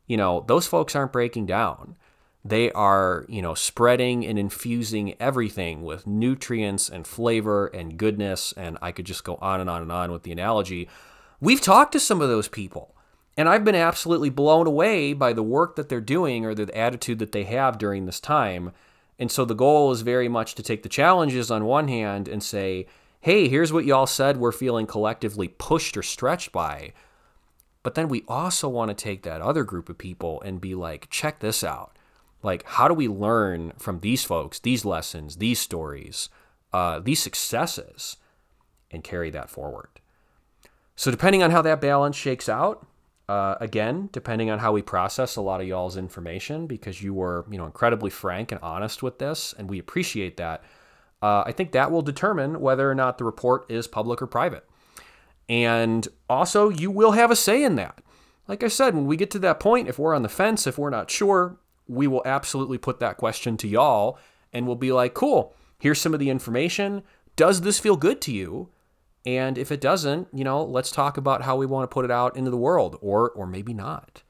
[0.08, 1.96] you know, those folks aren't breaking down.
[2.43, 8.54] They are, you know, spreading and infusing everything with nutrients and flavor and goodness.
[8.56, 10.89] And I could just go on and on and on with the analogy.
[11.39, 12.96] We've talked to some of those people.
[13.36, 17.20] And I've been absolutely blown away by the work that they're doing or the attitude
[17.20, 18.72] that they have during this time.
[19.20, 22.41] And so the goal is very much to take the challenges on one hand and
[22.41, 22.88] say,
[23.21, 26.93] hey, here's what y'all said we're feeling collectively pushed or stretched by.
[27.84, 31.10] But then we also want to take that other group of people and be like,
[31.10, 31.97] check this out.
[32.43, 36.30] Like, how do we learn from these folks, these lessons, these stories,
[36.73, 38.17] uh, these successes,
[38.91, 39.89] and carry that forward?
[40.95, 42.86] So, depending on how that balance shakes out,
[43.30, 47.45] uh, again, depending on how we process a lot of y'all's information, because you were,
[47.49, 50.63] you know, incredibly frank and honest with this, and we appreciate that.
[51.21, 54.67] Uh, I think that will determine whether or not the report is public or private.
[55.49, 57.99] And also, you will have a say in that.
[58.47, 60.77] Like I said, when we get to that point, if we're on the fence, if
[60.77, 64.19] we're not sure, we will absolutely put that question to y'all
[64.53, 67.03] and we'll be like, cool, here's some of the information.
[67.36, 68.69] Does this feel good to you?
[69.25, 72.12] And if it doesn't, you know, let's talk about how we want to put it
[72.12, 74.23] out into the world, or or maybe not.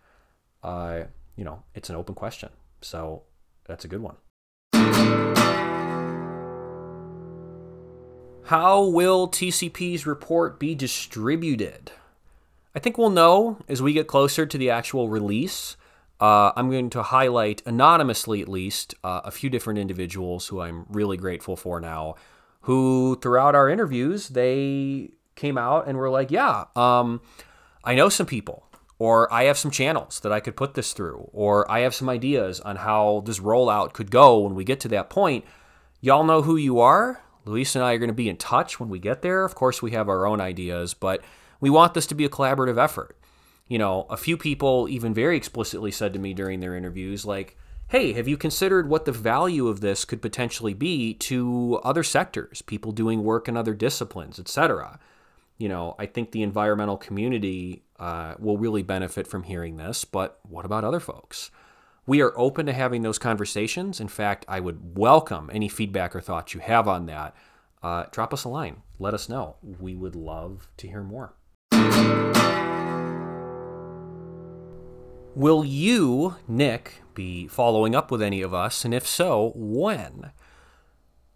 [0.64, 1.04] Uh,
[1.36, 2.50] you know, it's an open question.
[2.82, 3.22] So
[3.68, 5.37] that's a good one.
[8.48, 11.92] How will TCP's report be distributed?
[12.74, 15.76] I think we'll know as we get closer to the actual release.
[16.22, 20.86] Uh, I'm going to highlight, anonymously at least, uh, a few different individuals who I'm
[20.88, 22.16] really grateful for now
[22.62, 27.20] who throughout our interviews they came out and were like, "Yeah, um,
[27.84, 28.64] I know some people,
[28.98, 32.08] or I have some channels that I could put this through, or I have some
[32.08, 35.44] ideas on how this rollout could go when we get to that point."
[36.00, 37.20] Y'all know who you are.
[37.48, 39.44] Luis and I are going to be in touch when we get there.
[39.44, 41.22] Of course, we have our own ideas, but
[41.60, 43.18] we want this to be a collaborative effort.
[43.68, 47.58] You know, a few people even very explicitly said to me during their interviews, like,
[47.90, 52.62] hey, have you considered what the value of this could potentially be to other sectors,
[52.62, 55.00] people doing work in other disciplines, etc.?
[55.58, 60.40] You know, I think the environmental community uh, will really benefit from hearing this, but
[60.48, 61.50] what about other folks?
[62.10, 64.00] We are open to having those conversations.
[64.00, 67.36] In fact, I would welcome any feedback or thoughts you have on that.
[67.84, 68.82] Uh, drop us a line.
[68.98, 69.58] Let us know.
[69.62, 71.34] We would love to hear more.
[75.36, 78.86] Will you, Nick, be following up with any of us?
[78.86, 80.32] And if so, when?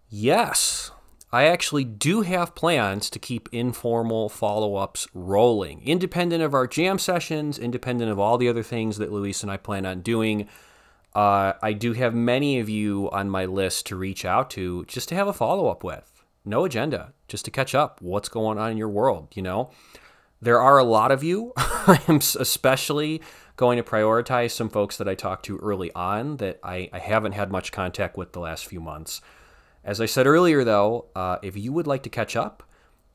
[0.08, 0.92] Yes,
[1.34, 7.00] I actually do have plans to keep informal follow ups rolling, independent of our jam
[7.00, 10.50] sessions, independent of all the other things that Luis and I plan on doing.
[11.16, 15.08] Uh, I do have many of you on my list to reach out to just
[15.10, 16.24] to have a follow up with.
[16.44, 18.02] No agenda, just to catch up.
[18.02, 19.72] What's going on in your world, you know?
[20.42, 21.54] There are a lot of you.
[21.58, 23.22] I am especially
[23.56, 27.34] going to prioritize some folks that I talked to early on that I, I haven't
[27.34, 29.22] had much contact with the last few months.
[29.84, 32.64] As I said earlier, though, uh, if you would like to catch up,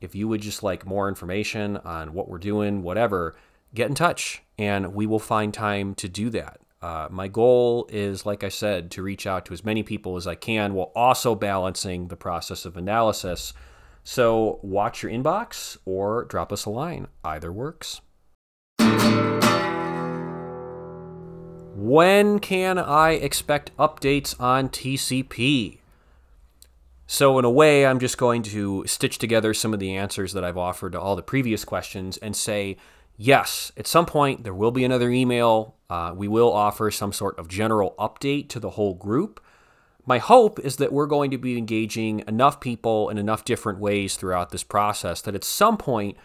[0.01, 3.37] if you would just like more information on what we're doing, whatever,
[3.75, 6.61] get in touch and we will find time to do that.
[6.83, 10.27] Uh, my goal is, like I said, to reach out to as many people as
[10.27, 13.53] I can while also balancing the process of analysis.
[14.05, 17.07] So watch your inbox or drop us a line.
[17.25, 18.01] Either works.
[21.75, 25.79] When can I expect updates on TCP?
[27.09, 30.43] So, in a way, I'm just going to stitch together some of the answers that
[30.43, 32.77] I've offered to all the previous questions and say,
[33.17, 35.77] yes, at some point there will be another email.
[35.89, 39.41] Uh, we will offer some sort of general update to the whole group.
[40.05, 44.17] My hope is that we're going to be engaging enough people in enough different ways
[44.17, 46.17] throughout this process that at some point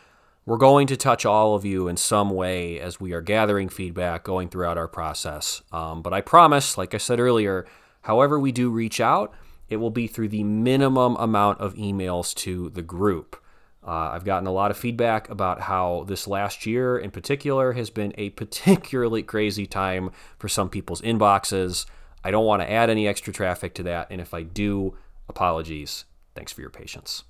[0.46, 4.24] we're going to touch all of you in some way as we are gathering feedback
[4.24, 5.62] going throughout our process.
[5.72, 7.68] Um, but I promise, like I said earlier,
[8.02, 9.34] however we do reach out,
[9.72, 13.42] it will be through the minimum amount of emails to the group.
[13.82, 17.90] Uh, I've gotten a lot of feedback about how this last year in particular has
[17.90, 21.86] been a particularly crazy time for some people's inboxes.
[22.22, 24.08] I don't want to add any extra traffic to that.
[24.12, 24.98] And if I do,
[25.30, 26.04] apologies.
[26.36, 27.24] Thanks for your patience.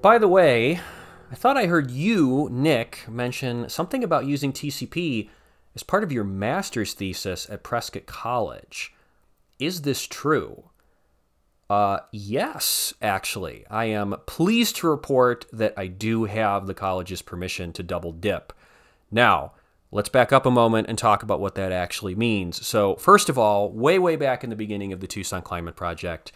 [0.00, 0.80] By the way,
[1.32, 5.30] I thought I heard you, Nick, mention something about using TCP
[5.76, 8.94] as part of your master's thesis at Prescott College.
[9.58, 10.70] Is this true?
[11.68, 13.66] Uh, yes, actually.
[13.70, 18.54] I am pleased to report that I do have the college's permission to double dip.
[19.10, 19.52] Now,
[19.90, 22.66] let's back up a moment and talk about what that actually means.
[22.66, 26.32] So, first of all, way, way back in the beginning of the Tucson Climate Project,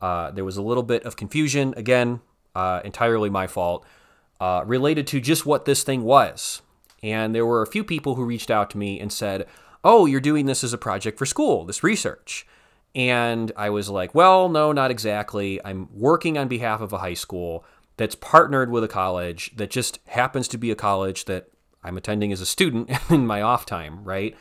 [0.00, 1.74] uh, there was a little bit of confusion.
[1.76, 2.20] Again,
[2.54, 3.84] uh, entirely my fault,
[4.38, 6.62] uh, related to just what this thing was.
[7.04, 9.46] And there were a few people who reached out to me and said,
[9.84, 12.46] Oh, you're doing this as a project for school, this research.
[12.94, 15.60] And I was like, Well, no, not exactly.
[15.64, 17.62] I'm working on behalf of a high school
[17.98, 21.50] that's partnered with a college that just happens to be a college that
[21.82, 24.34] I'm attending as a student in my off time, right?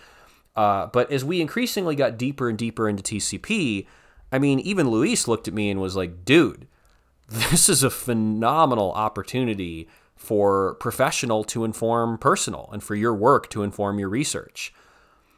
[0.56, 3.88] Uh, but as we increasingly got deeper and deeper into TCP,
[4.32, 6.66] I mean, even Luis looked at me and was like, dude,
[7.28, 9.90] this is a phenomenal opportunity
[10.24, 14.74] for professional to inform personal and for your work to inform your research.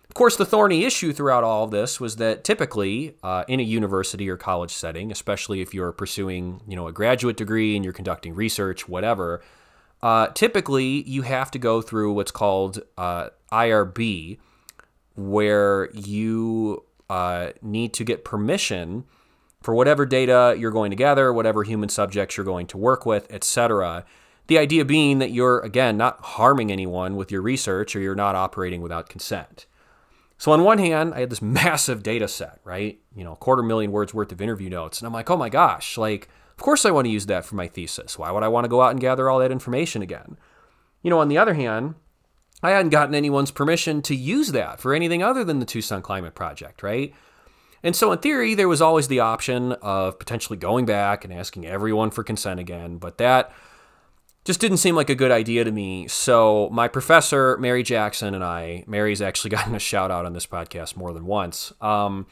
[0.07, 3.63] Of course, the thorny issue throughout all of this was that typically uh, in a
[3.63, 7.93] university or college setting, especially if you're pursuing you know a graduate degree and you're
[7.93, 9.41] conducting research, whatever,
[10.03, 14.37] uh, typically you have to go through what's called uh, IRB,
[15.15, 19.05] where you uh, need to get permission
[19.63, 23.25] for whatever data you're going to gather, whatever human subjects you're going to work with,
[23.33, 24.05] etc.
[24.47, 28.35] The idea being that you're, again, not harming anyone with your research or you're not
[28.35, 29.65] operating without consent.
[30.37, 32.99] So, on one hand, I had this massive data set, right?
[33.15, 34.99] You know, a quarter million words worth of interview notes.
[34.99, 37.55] And I'm like, oh my gosh, like, of course I want to use that for
[37.55, 38.17] my thesis.
[38.17, 40.37] Why would I want to go out and gather all that information again?
[41.01, 41.95] You know, on the other hand,
[42.63, 46.35] I hadn't gotten anyone's permission to use that for anything other than the Tucson Climate
[46.35, 47.13] Project, right?
[47.83, 51.67] And so, in theory, there was always the option of potentially going back and asking
[51.67, 53.51] everyone for consent again, but that
[54.45, 56.07] just didn't seem like a good idea to me.
[56.07, 60.45] So, my professor, Mary Jackson, and I, Mary's actually gotten a shout out on this
[60.45, 61.73] podcast more than once.
[61.81, 62.27] Um,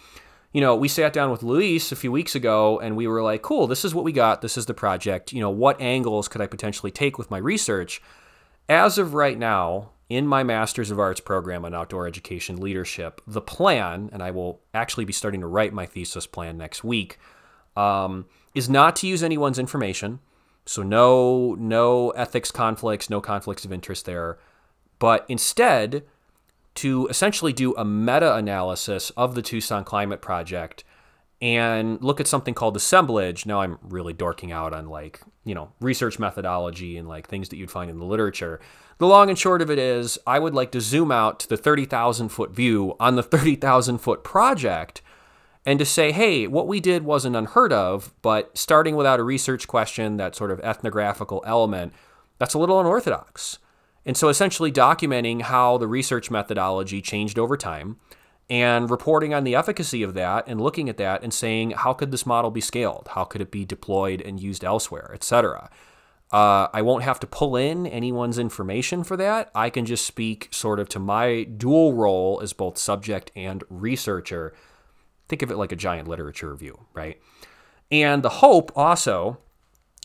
[0.53, 3.41] you know, we sat down with Luis a few weeks ago and we were like,
[3.41, 4.41] cool, this is what we got.
[4.41, 5.33] This is the project.
[5.33, 8.03] You know, what angles could I potentially take with my research?
[8.69, 13.41] As of right now, in my Masters of Arts program on outdoor education leadership, the
[13.41, 17.17] plan, and I will actually be starting to write my thesis plan next week,
[17.75, 20.19] um, is not to use anyone's information.
[20.65, 24.37] So no no ethics conflicts, no conflicts of interest there,
[24.99, 26.03] but instead
[26.75, 30.83] to essentially do a meta analysis of the Tucson Climate Project
[31.41, 33.45] and look at something called assemblage.
[33.45, 37.57] Now I'm really dorking out on like, you know, research methodology and like things that
[37.57, 38.59] you'd find in the literature.
[38.97, 41.57] The long and short of it is, I would like to zoom out to the
[41.57, 45.01] 30,000 foot view on the 30,000 foot project
[45.65, 49.67] and to say, hey, what we did wasn't unheard of, but starting without a research
[49.67, 51.93] question, that sort of ethnographical element,
[52.37, 53.59] that's a little unorthodox.
[54.05, 57.97] And so essentially documenting how the research methodology changed over time
[58.49, 62.11] and reporting on the efficacy of that and looking at that and saying, how could
[62.11, 63.07] this model be scaled?
[63.11, 65.69] How could it be deployed and used elsewhere, et cetera?
[66.33, 69.49] Uh, I won't have to pull in anyone's information for that.
[69.55, 74.53] I can just speak sort of to my dual role as both subject and researcher.
[75.33, 77.19] Think of it like a giant literature review, right?
[77.91, 79.39] And the hope also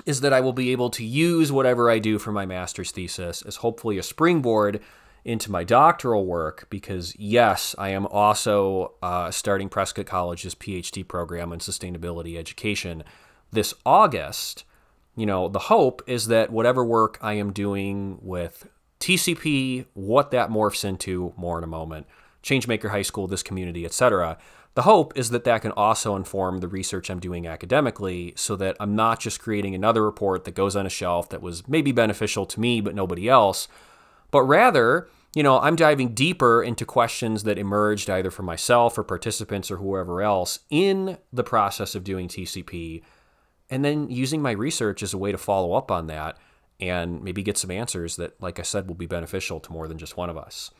[0.06, 3.42] is that I will be able to use whatever I do for my master's thesis
[3.42, 4.80] as hopefully a springboard
[5.26, 11.52] into my doctoral work because, yes, I am also uh, starting Prescott College's PhD program
[11.52, 13.04] in sustainability education
[13.52, 14.64] this August
[15.14, 18.68] you know, the hope is that whatever work I am doing with
[19.00, 22.06] TCP, what that morphs into, more in a moment,
[22.44, 24.38] Changemaker High School, this community, etc.
[24.78, 28.76] The hope is that that can also inform the research I'm doing academically so that
[28.78, 32.46] I'm not just creating another report that goes on a shelf that was maybe beneficial
[32.46, 33.66] to me but nobody else,
[34.30, 39.02] but rather, you know, I'm diving deeper into questions that emerged either for myself or
[39.02, 43.02] participants or whoever else in the process of doing TCP
[43.68, 46.38] and then using my research as a way to follow up on that
[46.78, 49.98] and maybe get some answers that, like I said, will be beneficial to more than
[49.98, 50.70] just one of us.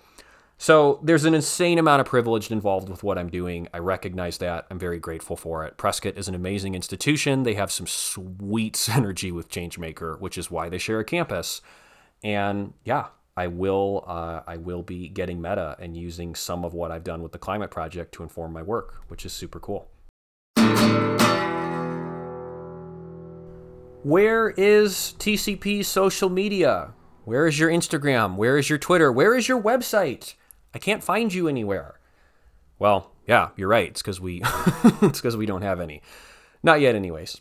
[0.60, 3.68] So there's an insane amount of privilege involved with what I'm doing.
[3.72, 4.66] I recognize that.
[4.70, 5.76] I'm very grateful for it.
[5.76, 7.44] Prescott is an amazing institution.
[7.44, 11.62] They have some sweet synergy with Changemaker, which is why they share a campus.
[12.24, 13.06] And yeah,
[13.36, 17.22] I will uh, I will be getting meta and using some of what I've done
[17.22, 19.88] with the climate project to inform my work, which is super cool.
[24.02, 26.94] Where is TCP social media?
[27.24, 28.34] Where is your Instagram?
[28.34, 29.12] Where is your Twitter?
[29.12, 30.34] Where is your website?
[30.74, 31.98] I can't find you anywhere.
[32.78, 33.88] Well, yeah, you're right.
[33.88, 34.42] It's because we
[35.02, 36.02] it's because we don't have any.
[36.62, 37.40] Not yet, anyways.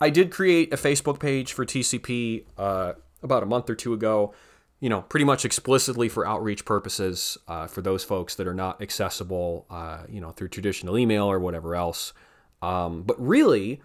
[0.00, 4.34] I did create a Facebook page for TCP uh, about a month or two ago.
[4.80, 8.82] You know, pretty much explicitly for outreach purposes uh, for those folks that are not
[8.82, 12.12] accessible, uh, you know, through traditional email or whatever else.
[12.60, 13.80] Um, but really,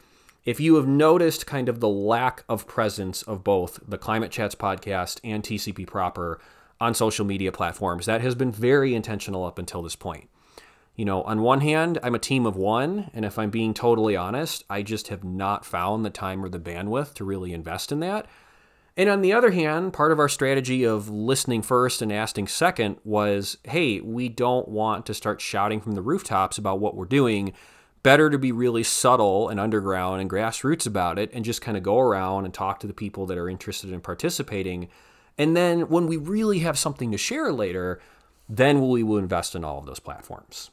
[0.46, 4.56] if you have noticed kind of the lack of presence of both the Climate Chats
[4.56, 6.40] podcast and TCP proper
[6.80, 10.30] on social media platforms, that has been very intentional up until this point.
[10.96, 14.16] You know, on one hand, I'm a team of one, and if I'm being totally
[14.18, 18.02] honest, I just have not found the time or the bandwidth to really invest in
[18.02, 18.26] that.
[18.98, 22.98] And on the other hand, part of our strategy of listening first and asking second
[23.06, 27.54] was hey, we don't want to start shouting from the rooftops about what we're doing
[28.04, 31.84] better to be really subtle and underground and grassroots about it and just kind of
[31.84, 34.90] go around and talk to the people that are interested in participating.
[35.40, 38.00] And then when we really have something to share later,
[38.48, 40.70] then we will invest in all of those platforms.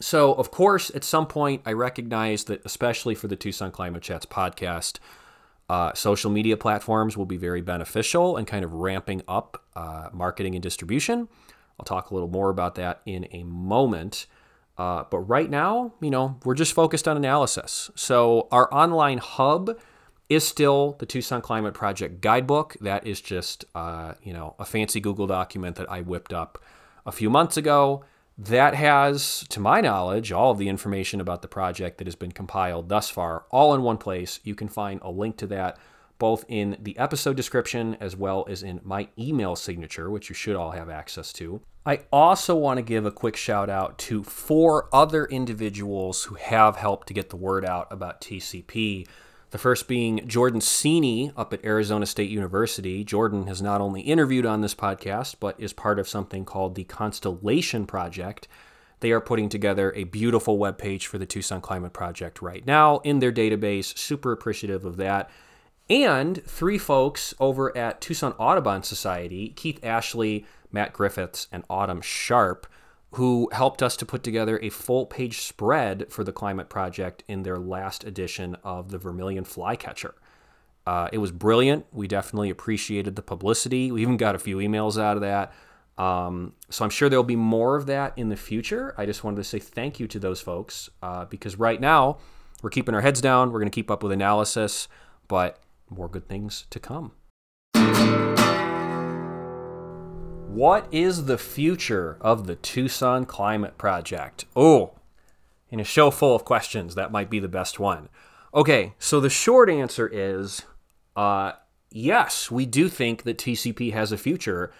[0.00, 4.26] So, of course, at some point, I recognize that, especially for the Tucson Climate Chats
[4.26, 4.98] podcast,
[5.68, 10.54] uh, social media platforms will be very beneficial and kind of ramping up uh, marketing
[10.54, 11.28] and distribution.
[11.78, 14.26] I'll talk a little more about that in a moment.
[14.76, 17.90] Uh, but right now, you know, we're just focused on analysis.
[17.94, 19.78] So our online hub
[20.30, 22.76] is still the Tucson Climate Project guidebook.
[22.80, 26.62] That is just, uh, you know, a fancy Google document that I whipped up
[27.04, 28.04] a few months ago.
[28.38, 32.32] That has, to my knowledge, all of the information about the project that has been
[32.32, 34.40] compiled thus far, all in one place.
[34.44, 35.78] You can find a link to that
[36.20, 40.54] both in the episode description as well as in my email signature, which you should
[40.54, 41.60] all have access to.
[41.84, 46.76] I also want to give a quick shout out to four other individuals who have
[46.76, 49.08] helped to get the word out about TCP.
[49.50, 53.02] The first being Jordan Cini up at Arizona State University.
[53.02, 56.84] Jordan has not only interviewed on this podcast, but is part of something called the
[56.84, 58.46] Constellation Project.
[59.00, 62.98] They are putting together a beautiful web page for the Tucson Climate Project right now
[62.98, 63.96] in their database.
[63.98, 65.30] Super appreciative of that
[65.90, 72.68] and three folks over at Tucson Audubon Society, Keith Ashley, Matt Griffiths, and Autumn Sharp,
[73.12, 77.42] who helped us to put together a full page spread for the Climate Project in
[77.42, 80.14] their last edition of the Vermilion Flycatcher.
[80.86, 81.86] Uh, it was brilliant.
[81.92, 83.90] We definitely appreciated the publicity.
[83.90, 85.52] We even got a few emails out of that.
[85.98, 88.94] Um, so I'm sure there'll be more of that in the future.
[88.96, 92.18] I just wanted to say thank you to those folks uh, because right now
[92.62, 93.52] we're keeping our heads down.
[93.52, 94.88] We're going to keep up with analysis,
[95.28, 97.12] but more good things to come.
[100.52, 104.46] What is the future of the Tucson Climate Project?
[104.56, 104.94] Oh,
[105.70, 108.08] in a show full of questions, that might be the best one.
[108.52, 110.62] Okay, so the short answer is
[111.14, 111.52] uh,
[111.92, 114.72] yes, we do think that TCP has a future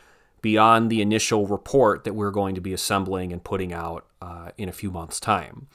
[0.43, 4.69] beyond the initial report that we're going to be assembling and putting out uh, in
[4.69, 5.69] a few months' time.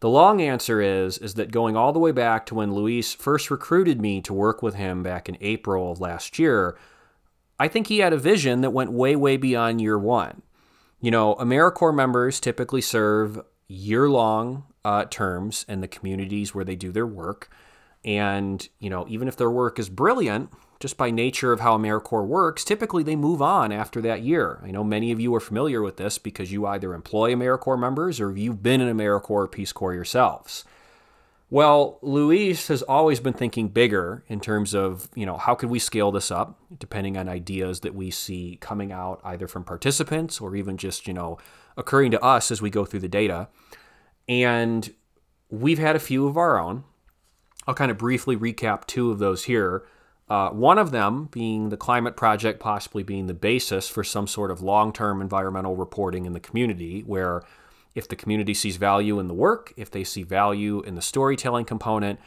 [0.00, 3.50] The long answer is is that going all the way back to when Luis first
[3.50, 6.78] recruited me to work with him back in April of last year,
[7.58, 10.42] I think he had a vision that went way way beyond year 1.
[11.00, 16.90] You know, AmeriCorps members typically serve year-long uh, terms in the communities where they do
[16.90, 17.50] their work.
[18.04, 20.50] And, you know, even if their work is brilliant,
[20.80, 24.60] just by nature of how AmeriCorps works, typically they move on after that year.
[24.62, 28.20] I know many of you are familiar with this because you either employ AmeriCorps members
[28.20, 30.64] or you've been an AmeriCorps or Peace Corps yourselves.
[31.50, 35.78] Well, Luis has always been thinking bigger in terms of, you know, how could we
[35.78, 40.56] scale this up, depending on ideas that we see coming out either from participants or
[40.56, 41.38] even just, you know,
[41.76, 43.48] occurring to us as we go through the data.
[44.28, 44.92] And
[45.50, 46.84] we've had a few of our own.
[47.66, 49.84] I'll kind of briefly recap two of those here.
[50.28, 54.50] Uh, one of them being the climate project, possibly being the basis for some sort
[54.50, 57.42] of long term environmental reporting in the community, where
[57.94, 61.64] if the community sees value in the work, if they see value in the storytelling
[61.64, 62.18] component,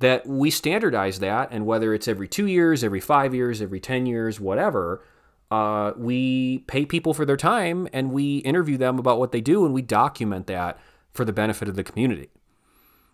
[0.00, 4.06] that we standardize that, and whether it's every two years, every five years, every 10
[4.06, 5.02] years, whatever,
[5.50, 9.64] uh, we pay people for their time and we interview them about what they do
[9.64, 10.78] and we document that
[11.12, 12.28] for the benefit of the community.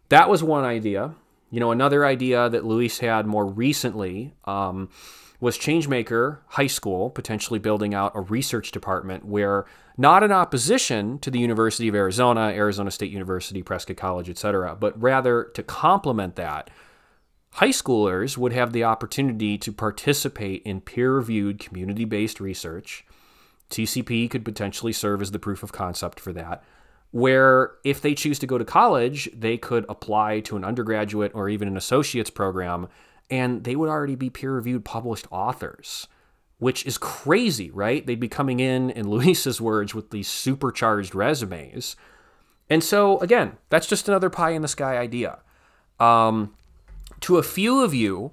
[0.08, 1.14] That was one idea.
[1.50, 4.88] You know, another idea that Luis had more recently um,
[5.40, 11.30] was Changemaker High School potentially building out a research department where, not in opposition to
[11.30, 16.70] the University of Arizona, Arizona State University, Prescott College, etc., but rather to complement that,
[17.54, 23.04] high schoolers would have the opportunity to participate in peer reviewed community based research.
[23.70, 26.62] TCP could potentially serve as the proof of concept for that
[27.10, 31.48] where if they choose to go to college, they could apply to an undergraduate or
[31.48, 32.88] even an associate's program
[33.30, 36.08] and they would already be peer reviewed published authors,
[36.58, 38.04] which is crazy, right?
[38.04, 41.96] They'd be coming in, in Luis's words, with these supercharged resumes.
[42.68, 45.38] And so, again, that's just another pie in the sky idea.
[45.98, 46.54] Um,
[47.20, 48.32] to a few of you,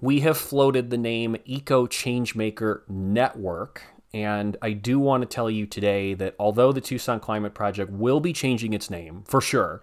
[0.00, 3.82] we have floated the name Eco Changemaker Network.
[4.14, 8.20] And I do want to tell you today that although the Tucson Climate Project will
[8.20, 9.82] be changing its name for sure,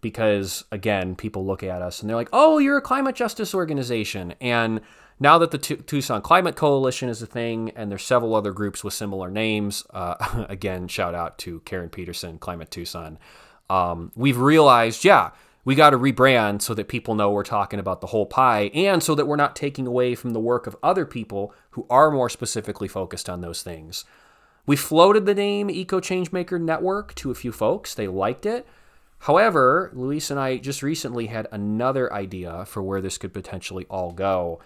[0.00, 4.34] because again, people look at us and they're like, oh, you're a climate justice organization.
[4.40, 4.80] And
[5.20, 8.92] now that the Tucson Climate Coalition is a thing, and there's several other groups with
[8.92, 13.20] similar names, uh, again, shout out to Karen Peterson, Climate Tucson,
[13.68, 15.30] um, we've realized, yeah,
[15.64, 19.02] we got to rebrand so that people know we're talking about the whole pie and
[19.02, 22.30] so that we're not taking away from the work of other people who are more
[22.30, 24.04] specifically focused on those things.
[24.66, 27.94] We floated the name Eco Changemaker Network to a few folks.
[27.94, 28.66] They liked it.
[29.20, 34.12] However, Luis and I just recently had another idea for where this could potentially all
[34.12, 34.60] go.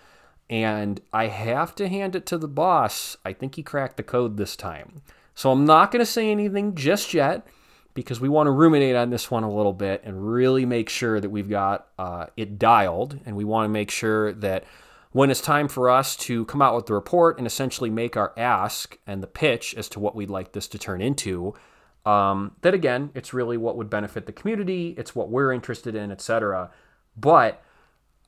[0.48, 3.16] And I have to hand it to the boss.
[3.24, 5.02] I think he cracked the code this time.
[5.34, 7.46] So I'm not going to say anything just yet
[7.94, 11.20] because we want to ruminate on this one a little bit and really make sure
[11.20, 13.20] that we've got uh, it dialed.
[13.24, 14.64] And we want to make sure that
[15.12, 18.32] when it's time for us to come out with the report and essentially make our
[18.36, 21.54] ask and the pitch as to what we'd like this to turn into,
[22.04, 26.10] um, that again, it's really what would benefit the community, it's what we're interested in,
[26.10, 26.70] etc.
[27.16, 27.62] But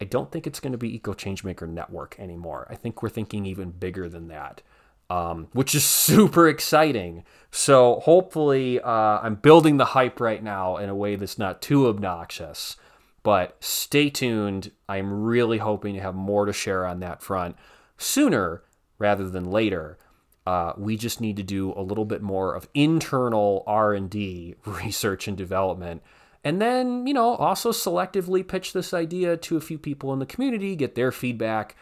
[0.00, 2.66] I don't think it's going to be Eco Changemaker Network anymore.
[2.70, 4.62] I think we're thinking even bigger than that,
[5.10, 7.24] um, which is super exciting.
[7.50, 11.88] So hopefully, uh, I'm building the hype right now in a way that's not too
[11.88, 12.76] obnoxious.
[13.22, 14.70] But stay tuned.
[14.88, 17.56] I'm really hoping to have more to share on that front
[17.98, 18.62] sooner
[18.98, 19.98] rather than later.
[20.46, 25.36] Uh, we just need to do a little bit more of internal r&d research and
[25.36, 26.02] development
[26.44, 30.26] and then you know also selectively pitch this idea to a few people in the
[30.26, 31.74] community get their feedback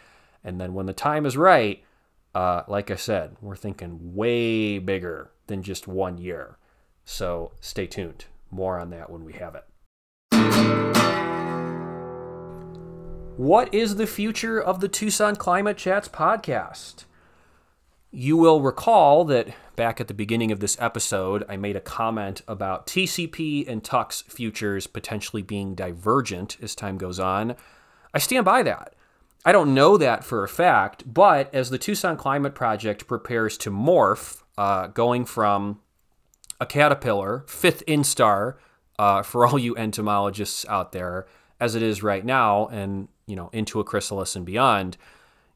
[0.42, 1.84] and then when the time is right
[2.34, 6.58] uh, like i said we're thinking way bigger than just one year
[7.04, 9.64] so stay tuned more on that when we have it
[13.36, 17.04] what is the future of the tucson climate chats podcast
[18.14, 22.42] you will recall that back at the beginning of this episode, I made a comment
[22.46, 27.56] about TCP and TUC's futures potentially being divergent as time goes on.
[28.12, 28.93] I stand by that.
[29.44, 33.70] I don't know that for a fact, but as the Tucson Climate Project prepares to
[33.70, 35.80] morph, uh, going from
[36.60, 38.54] a caterpillar, fifth instar,
[38.98, 41.26] uh, for all you entomologists out there,
[41.60, 44.96] as it is right now, and you know into a chrysalis and beyond,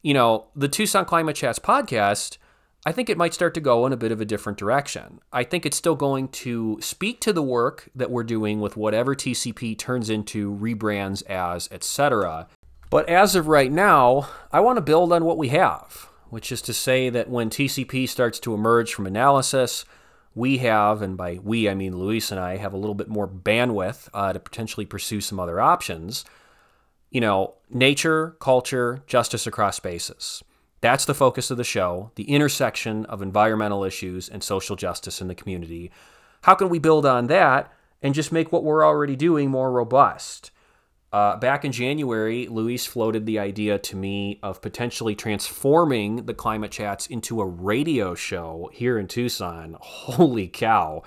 [0.03, 2.39] you know the Tucson Climate Chats podcast
[2.87, 5.21] I think it might start to go in a bit of a different direction.
[5.33, 9.15] I think it's still going to speak to the work that we're doing with whatever
[9.15, 12.47] TCP turns into, rebrands as, etc.
[12.91, 16.63] But as of right now, I want to build on what we have, which is
[16.63, 19.85] to say that when TCP starts to emerge from analysis,
[20.35, 23.29] we have, and by we I mean Luis and I, have a little bit more
[23.29, 26.25] bandwidth uh, to potentially pursue some other options.
[27.11, 30.43] You know, nature, culture, justice across spaces.
[30.81, 35.29] That's the focus of the show the intersection of environmental issues and social justice in
[35.29, 35.91] the community.
[36.43, 40.53] How can we build on that and just make what we're already doing more robust?
[41.13, 46.71] Uh, back in January, Luis floated the idea to me of potentially transforming the Climate
[46.71, 49.77] Chats into a radio show here in Tucson.
[49.81, 51.03] Holy cow.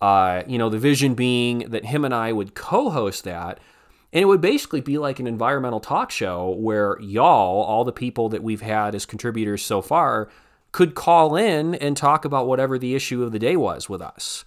[0.00, 3.60] Uh, you know, the vision being that him and I would co host that
[4.12, 8.28] and it would basically be like an environmental talk show where y'all, all the people
[8.30, 10.28] that we've had as contributors so far,
[10.72, 14.44] could call in and talk about whatever the issue of the day was with us.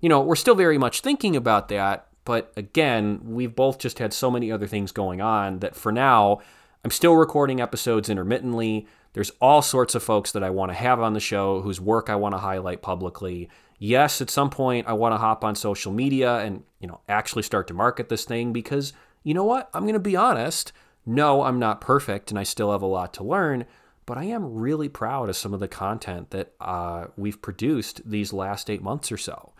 [0.00, 4.12] You know, we're still very much thinking about that, but again, we've both just had
[4.12, 6.40] so many other things going on that for now,
[6.84, 8.86] I'm still recording episodes intermittently.
[9.12, 12.08] There's all sorts of folks that I want to have on the show whose work
[12.08, 13.50] I want to highlight publicly
[13.82, 17.42] yes, at some point I want to hop on social media and, you know, actually
[17.42, 18.92] start to market this thing because
[19.24, 19.68] you know what?
[19.74, 20.72] I'm going to be honest.
[21.04, 23.66] No, I'm not perfect and I still have a lot to learn,
[24.06, 28.32] but I am really proud of some of the content that uh, we've produced these
[28.32, 29.52] last eight months or so.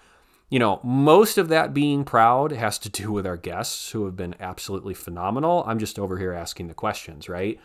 [0.52, 4.16] You know, most of that being proud has to do with our guests who have
[4.16, 5.64] been absolutely phenomenal.
[5.66, 7.58] I'm just over here asking the questions, right?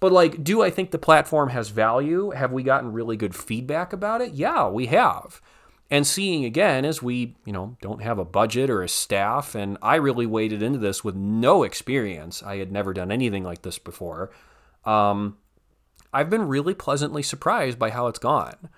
[0.00, 2.30] But like, do I think the platform has value?
[2.30, 4.32] Have we gotten really good feedback about it?
[4.32, 5.40] Yeah, we have
[5.88, 9.76] and seeing again as we you know don't have a budget or a staff and
[9.82, 13.78] i really waded into this with no experience i had never done anything like this
[13.78, 14.30] before
[14.86, 15.36] um,
[16.14, 18.70] i've been really pleasantly surprised by how it's gone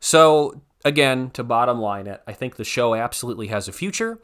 [0.00, 4.20] so again to bottom line it i think the show absolutely has a future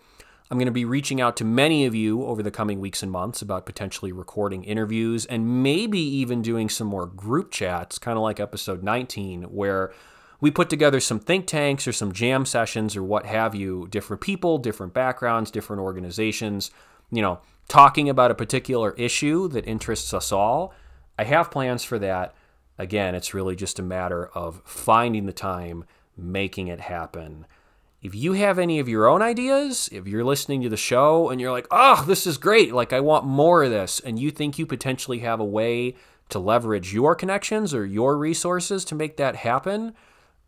[0.50, 3.12] I'm going to be reaching out to many of you over the coming weeks and
[3.12, 8.24] months about potentially recording interviews and maybe even doing some more group chats, kind of
[8.24, 9.92] like episode 19, where
[10.40, 14.20] we put together some think tanks or some jam sessions or what have you, different
[14.20, 16.72] people, different backgrounds, different organizations,
[17.12, 17.38] you know,
[17.68, 20.74] talking about a particular issue that interests us all.
[21.16, 22.34] I have plans for that.
[22.76, 25.84] Again, it's really just a matter of finding the time,
[26.16, 27.46] making it happen.
[28.02, 31.40] If you have any of your own ideas, if you're listening to the show and
[31.40, 34.58] you're like, oh, this is great, like I want more of this, and you think
[34.58, 35.96] you potentially have a way
[36.30, 39.94] to leverage your connections or your resources to make that happen,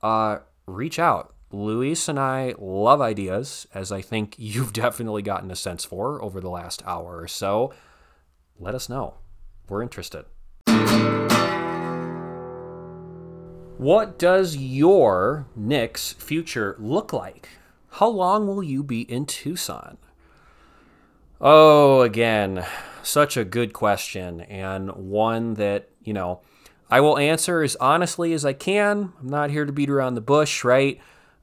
[0.03, 1.35] uh, reach out.
[1.51, 6.41] Luis and I love ideas, as I think you've definitely gotten a sense for over
[6.41, 7.75] the last hour or so.
[8.59, 9.15] Let us know.
[9.69, 10.25] We're interested.
[13.83, 17.49] What does your Nick's future look like?
[17.91, 19.99] How long will you be in Tucson?
[21.41, 22.65] Oh, again,
[23.03, 26.43] such a good question, and one that, you know,
[26.89, 29.15] I will answer as honestly as I can.
[29.21, 31.01] I'm not here to beat around the bush, right?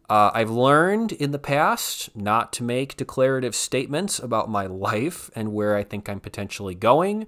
[0.10, 5.52] Uh, I've learned in the past not to make declarative statements about my life and
[5.52, 7.28] where I think I'm potentially going.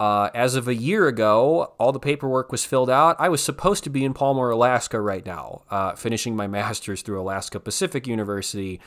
[0.00, 3.14] Uh, as of a year ago, all the paperwork was filled out.
[3.18, 7.20] I was supposed to be in Palmer, Alaska right now, uh, finishing my master's through
[7.20, 8.80] Alaska Pacific University.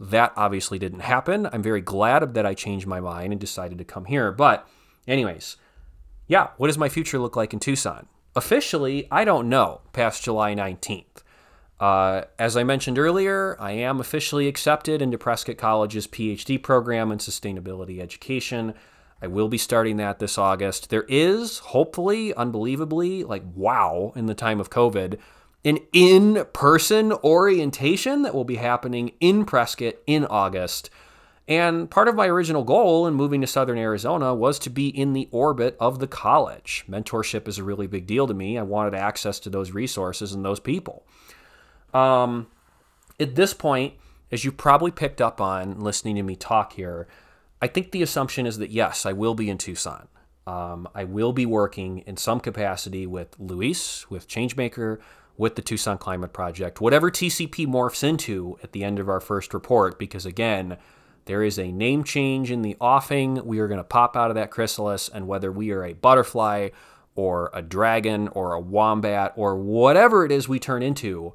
[0.00, 1.46] That obviously didn't happen.
[1.52, 4.32] I'm very glad that I changed my mind and decided to come here.
[4.32, 4.66] But,
[5.06, 5.58] anyways,
[6.28, 8.08] yeah, what does my future look like in Tucson?
[8.34, 11.04] Officially, I don't know past July 19th.
[11.78, 17.18] Uh, as I mentioned earlier, I am officially accepted into Prescott College's PhD program in
[17.18, 18.72] sustainability education.
[19.24, 20.90] I will be starting that this August.
[20.90, 25.18] There is, hopefully, unbelievably, like wow, in the time of COVID,
[25.64, 30.90] an in person orientation that will be happening in Prescott in August.
[31.48, 35.14] And part of my original goal in moving to Southern Arizona was to be in
[35.14, 36.84] the orbit of the college.
[36.86, 38.58] Mentorship is a really big deal to me.
[38.58, 41.06] I wanted access to those resources and those people.
[41.94, 42.48] Um,
[43.18, 43.94] at this point,
[44.30, 47.08] as you probably picked up on listening to me talk here,
[47.64, 50.08] I think the assumption is that yes, I will be in Tucson.
[50.46, 54.98] Um, I will be working in some capacity with Luis, with Changemaker,
[55.38, 59.54] with the Tucson Climate Project, whatever TCP morphs into at the end of our first
[59.54, 60.76] report, because again,
[61.24, 63.42] there is a name change in the offing.
[63.46, 66.68] We are going to pop out of that chrysalis, and whether we are a butterfly
[67.14, 71.32] or a dragon or a wombat or whatever it is we turn into,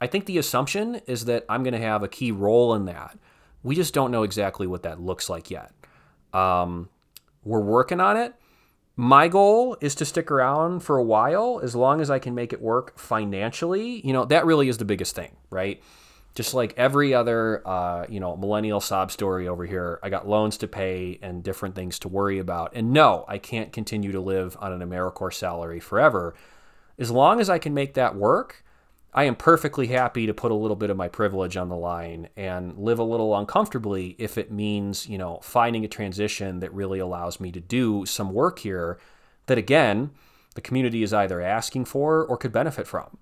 [0.00, 3.16] I think the assumption is that I'm going to have a key role in that.
[3.62, 5.72] We just don't know exactly what that looks like yet.
[6.32, 6.88] Um,
[7.44, 8.34] we're working on it.
[8.96, 12.52] My goal is to stick around for a while as long as I can make
[12.52, 14.06] it work financially.
[14.06, 15.82] You know, that really is the biggest thing, right?
[16.34, 20.56] just like every other uh, you know millennial sob story over here i got loans
[20.56, 24.56] to pay and different things to worry about and no i can't continue to live
[24.60, 26.34] on an americorps salary forever
[26.98, 28.64] as long as i can make that work
[29.14, 32.28] i am perfectly happy to put a little bit of my privilege on the line
[32.36, 36.98] and live a little uncomfortably if it means you know finding a transition that really
[36.98, 38.98] allows me to do some work here
[39.46, 40.10] that again
[40.54, 43.18] the community is either asking for or could benefit from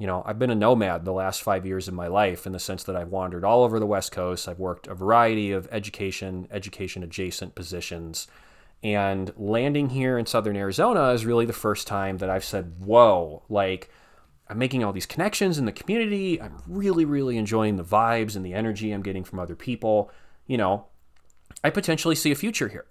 [0.00, 2.58] you know, I've been a nomad the last five years of my life in the
[2.58, 4.48] sense that I've wandered all over the West Coast.
[4.48, 8.26] I've worked a variety of education, education adjacent positions.
[8.82, 13.42] And landing here in Southern Arizona is really the first time that I've said, whoa,
[13.50, 13.90] like,
[14.50, 16.40] I'm making all these connections in the community.
[16.40, 20.10] I'm really, really enjoying the vibes and the energy I'm getting from other people.
[20.46, 20.86] You know,
[21.62, 22.86] I potentially see a future here.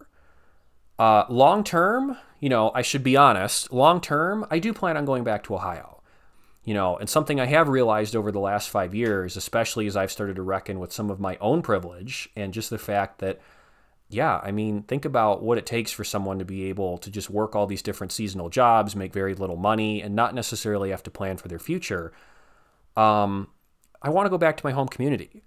[0.97, 5.05] Uh, long term, you know, I should be honest, long term, I do plan on
[5.05, 5.99] going back to Ohio
[6.69, 10.11] you know, and something I have realized over the last five years, especially as I've
[10.11, 13.39] started to reckon with some of my own privilege and just the fact that,
[14.09, 17.29] yeah, I mean, think about what it takes for someone to be able to just
[17.29, 21.11] work all these different seasonal jobs, make very little money, and not necessarily have to
[21.11, 22.11] plan for their future.
[22.97, 23.49] Um,
[24.01, 25.43] I want to go back to my home community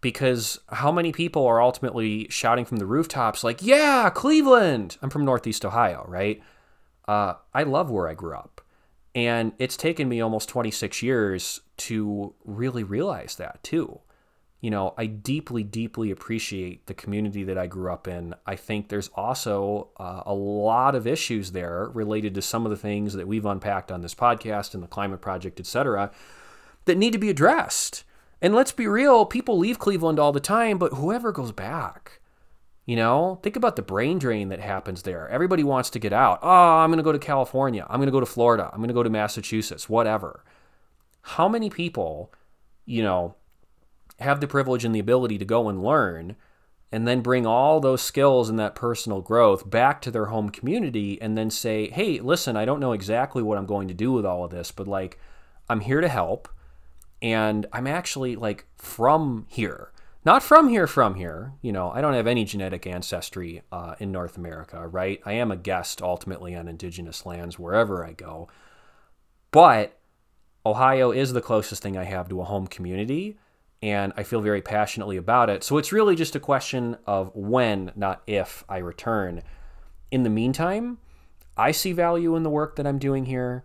[0.00, 4.96] because how many people are ultimately shouting from the rooftops, like, yeah, Cleveland?
[5.02, 6.40] I'm from Northeast Ohio, right?
[7.08, 8.60] Uh, I love where I grew up.
[9.16, 14.00] And it's taken me almost 26 years to really realize that too.
[14.64, 18.34] You know, I deeply, deeply appreciate the community that I grew up in.
[18.46, 22.76] I think there's also uh, a lot of issues there related to some of the
[22.78, 26.10] things that we've unpacked on this podcast and the climate project, et cetera,
[26.86, 28.04] that need to be addressed.
[28.40, 32.22] And let's be real, people leave Cleveland all the time, but whoever goes back,
[32.86, 35.28] you know, think about the brain drain that happens there.
[35.28, 36.38] Everybody wants to get out.
[36.42, 37.86] Oh, I'm going to go to California.
[37.90, 38.70] I'm going to go to Florida.
[38.72, 40.42] I'm going to go to Massachusetts, whatever.
[41.20, 42.32] How many people,
[42.86, 43.34] you know,
[44.20, 46.36] have the privilege and the ability to go and learn
[46.92, 51.20] and then bring all those skills and that personal growth back to their home community
[51.20, 54.24] and then say, hey, listen, I don't know exactly what I'm going to do with
[54.24, 55.18] all of this, but like,
[55.68, 56.48] I'm here to help.
[57.20, 59.90] And I'm actually like from here.
[60.24, 61.54] Not from here, from here.
[61.62, 65.20] You know, I don't have any genetic ancestry uh, in North America, right?
[65.26, 68.48] I am a guest ultimately on indigenous lands wherever I go.
[69.50, 69.98] But
[70.64, 73.36] Ohio is the closest thing I have to a home community
[73.82, 75.62] and I feel very passionately about it.
[75.62, 79.42] So it's really just a question of when, not if, I return.
[80.10, 80.98] In the meantime,
[81.56, 83.64] I see value in the work that I'm doing here.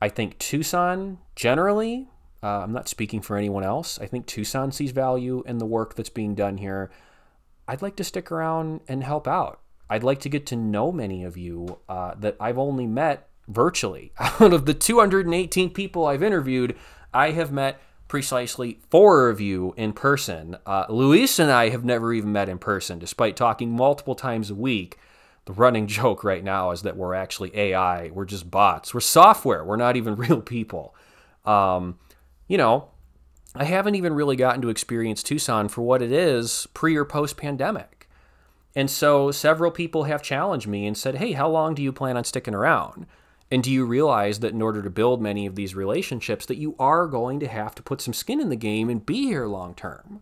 [0.00, 2.08] I think Tucson generally,
[2.42, 5.94] uh, I'm not speaking for anyone else, I think Tucson sees value in the work
[5.94, 6.90] that's being done here.
[7.66, 9.60] I'd like to stick around and help out.
[9.90, 14.12] I'd like to get to know many of you uh, that I've only met virtually.
[14.18, 16.76] Out of the 218 people I've interviewed,
[17.12, 20.56] I have met precisely four of you in person.
[20.66, 24.54] Uh, Luis and I have never even met in person, despite talking multiple times a
[24.54, 24.98] week.
[25.44, 28.10] The running joke right now is that we're actually AI.
[28.10, 28.92] We're just bots.
[28.92, 29.64] We're software.
[29.64, 30.94] We're not even real people.
[31.44, 31.98] Um,
[32.48, 32.88] you know,
[33.54, 37.36] I haven't even really gotten to experience Tucson for what it is pre or post
[37.36, 38.08] pandemic.
[38.74, 42.16] And so several people have challenged me and said, hey, how long do you plan
[42.16, 43.06] on sticking around?
[43.50, 46.74] And do you realize that in order to build many of these relationships that you
[46.78, 49.74] are going to have to put some skin in the game and be here long
[49.74, 50.20] term?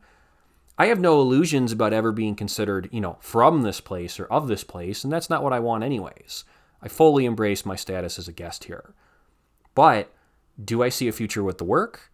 [0.78, 4.46] I have no illusions about ever being considered, you know, from this place or of
[4.46, 6.44] this place, and that's not what I want anyways.
[6.82, 8.94] I fully embrace my status as a guest here.
[9.74, 10.12] But
[10.62, 12.12] do I see a future with the work?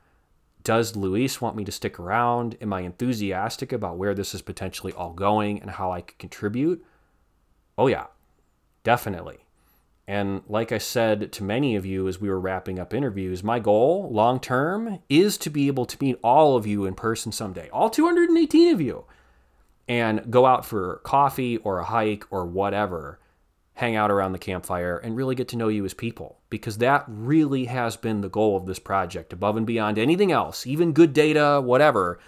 [0.63, 2.57] Does Luis want me to stick around?
[2.61, 6.85] Am I enthusiastic about where this is potentially all going and how I could contribute?
[7.77, 8.07] Oh, yeah,
[8.85, 9.45] definitely.
[10.09, 13.61] And like I said to many of you as we were wrapping up interviews, my
[13.61, 17.69] goal long term is to be able to meet all of you in person someday,
[17.71, 19.05] all 218 of you,
[19.89, 23.21] and go out for coffee or a hike or whatever,
[23.75, 26.39] hang out around the campfire, and really get to know you as people.
[26.51, 30.67] Because that really has been the goal of this project, above and beyond anything else,
[30.67, 32.19] even good data, whatever.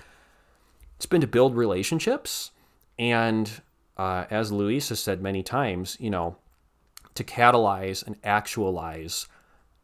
[0.97, 2.53] It's been to build relationships.
[3.01, 3.51] And
[3.97, 6.37] uh, as Luis has said many times, you know,
[7.15, 9.29] to catalyze and actualize,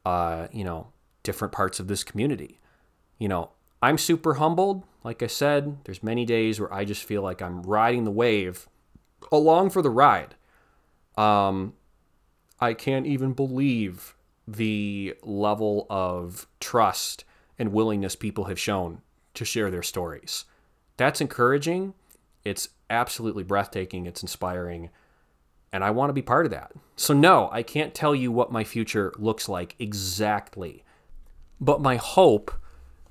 [0.05, 0.89] uh, you know,
[1.22, 2.61] different parts of this community.
[3.18, 3.51] You know,
[3.83, 4.85] I'm super humbled.
[5.05, 8.68] Like I said, there's many days where I just feel like I'm riding the wave
[9.33, 10.35] along for the ride.
[11.16, 11.74] Um,
[12.61, 14.16] I can't even believe
[14.47, 17.24] the level of trust
[17.59, 19.03] and willingness people have shown
[19.35, 20.45] to share their stories.
[20.97, 21.95] That's encouraging.
[22.45, 24.07] It's absolutely breathtaking.
[24.07, 24.91] It's inspiring
[25.73, 26.73] and I want to be part of that.
[26.97, 30.85] So, no, I can't tell you what my future looks like exactly.
[31.61, 32.53] But my hope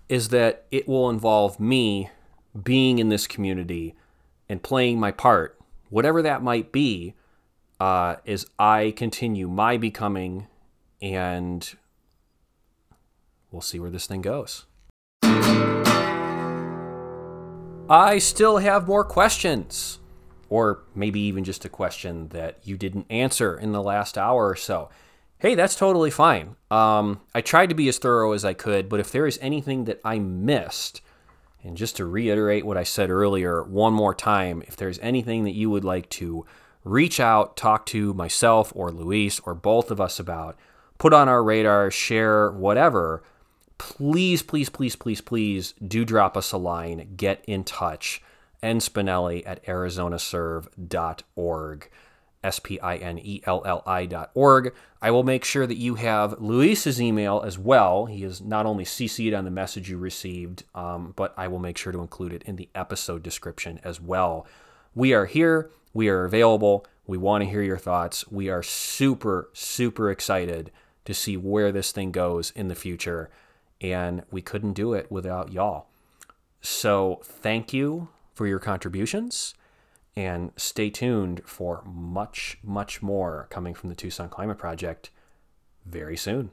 [0.08, 2.10] is that it will involve me
[2.64, 3.96] being in this community
[4.48, 5.58] and playing my part,
[5.90, 7.14] whatever that might be,
[7.80, 10.48] uh, as I continue my becoming,
[11.02, 11.72] and
[13.52, 14.66] we'll see where this thing goes.
[17.92, 19.99] I still have more questions
[20.50, 24.56] or maybe even just a question that you didn't answer in the last hour or
[24.56, 24.90] so.
[25.38, 26.56] Hey, that's totally fine.
[26.70, 29.86] Um, I tried to be as thorough as I could, but if there is anything
[29.86, 31.02] that I missed,
[31.64, 35.56] and just to reiterate what I said earlier one more time, if there's anything that
[35.56, 36.46] you would like to
[36.84, 40.58] reach out, talk to myself or Luis or both of us about,
[40.98, 43.24] put on our radar, share, whatever,
[43.78, 48.22] please, please, please, please, please do drop us a line, get in touch
[48.64, 51.90] nspinelli at arizonaserve.org.
[52.44, 54.74] S P I N E L L I dot org.
[55.02, 58.06] I will make sure that you have Luis's email as well.
[58.06, 61.78] He is not only CC'd on the message you received, um, but I will make
[61.78, 64.48] sure to include it in the episode description as well.
[64.96, 65.70] We are here.
[65.94, 66.86] We are available.
[67.08, 68.28] We want to hear your thoughts.
[68.30, 70.72] We are super, super excited
[71.06, 73.30] to see where this thing goes in the future.
[73.82, 75.88] And we couldn't do it without y'all.
[76.62, 79.54] So thank you for your contributions.
[80.16, 85.10] And stay tuned for much, much more coming from the Tucson Climate Project
[85.86, 86.52] very soon.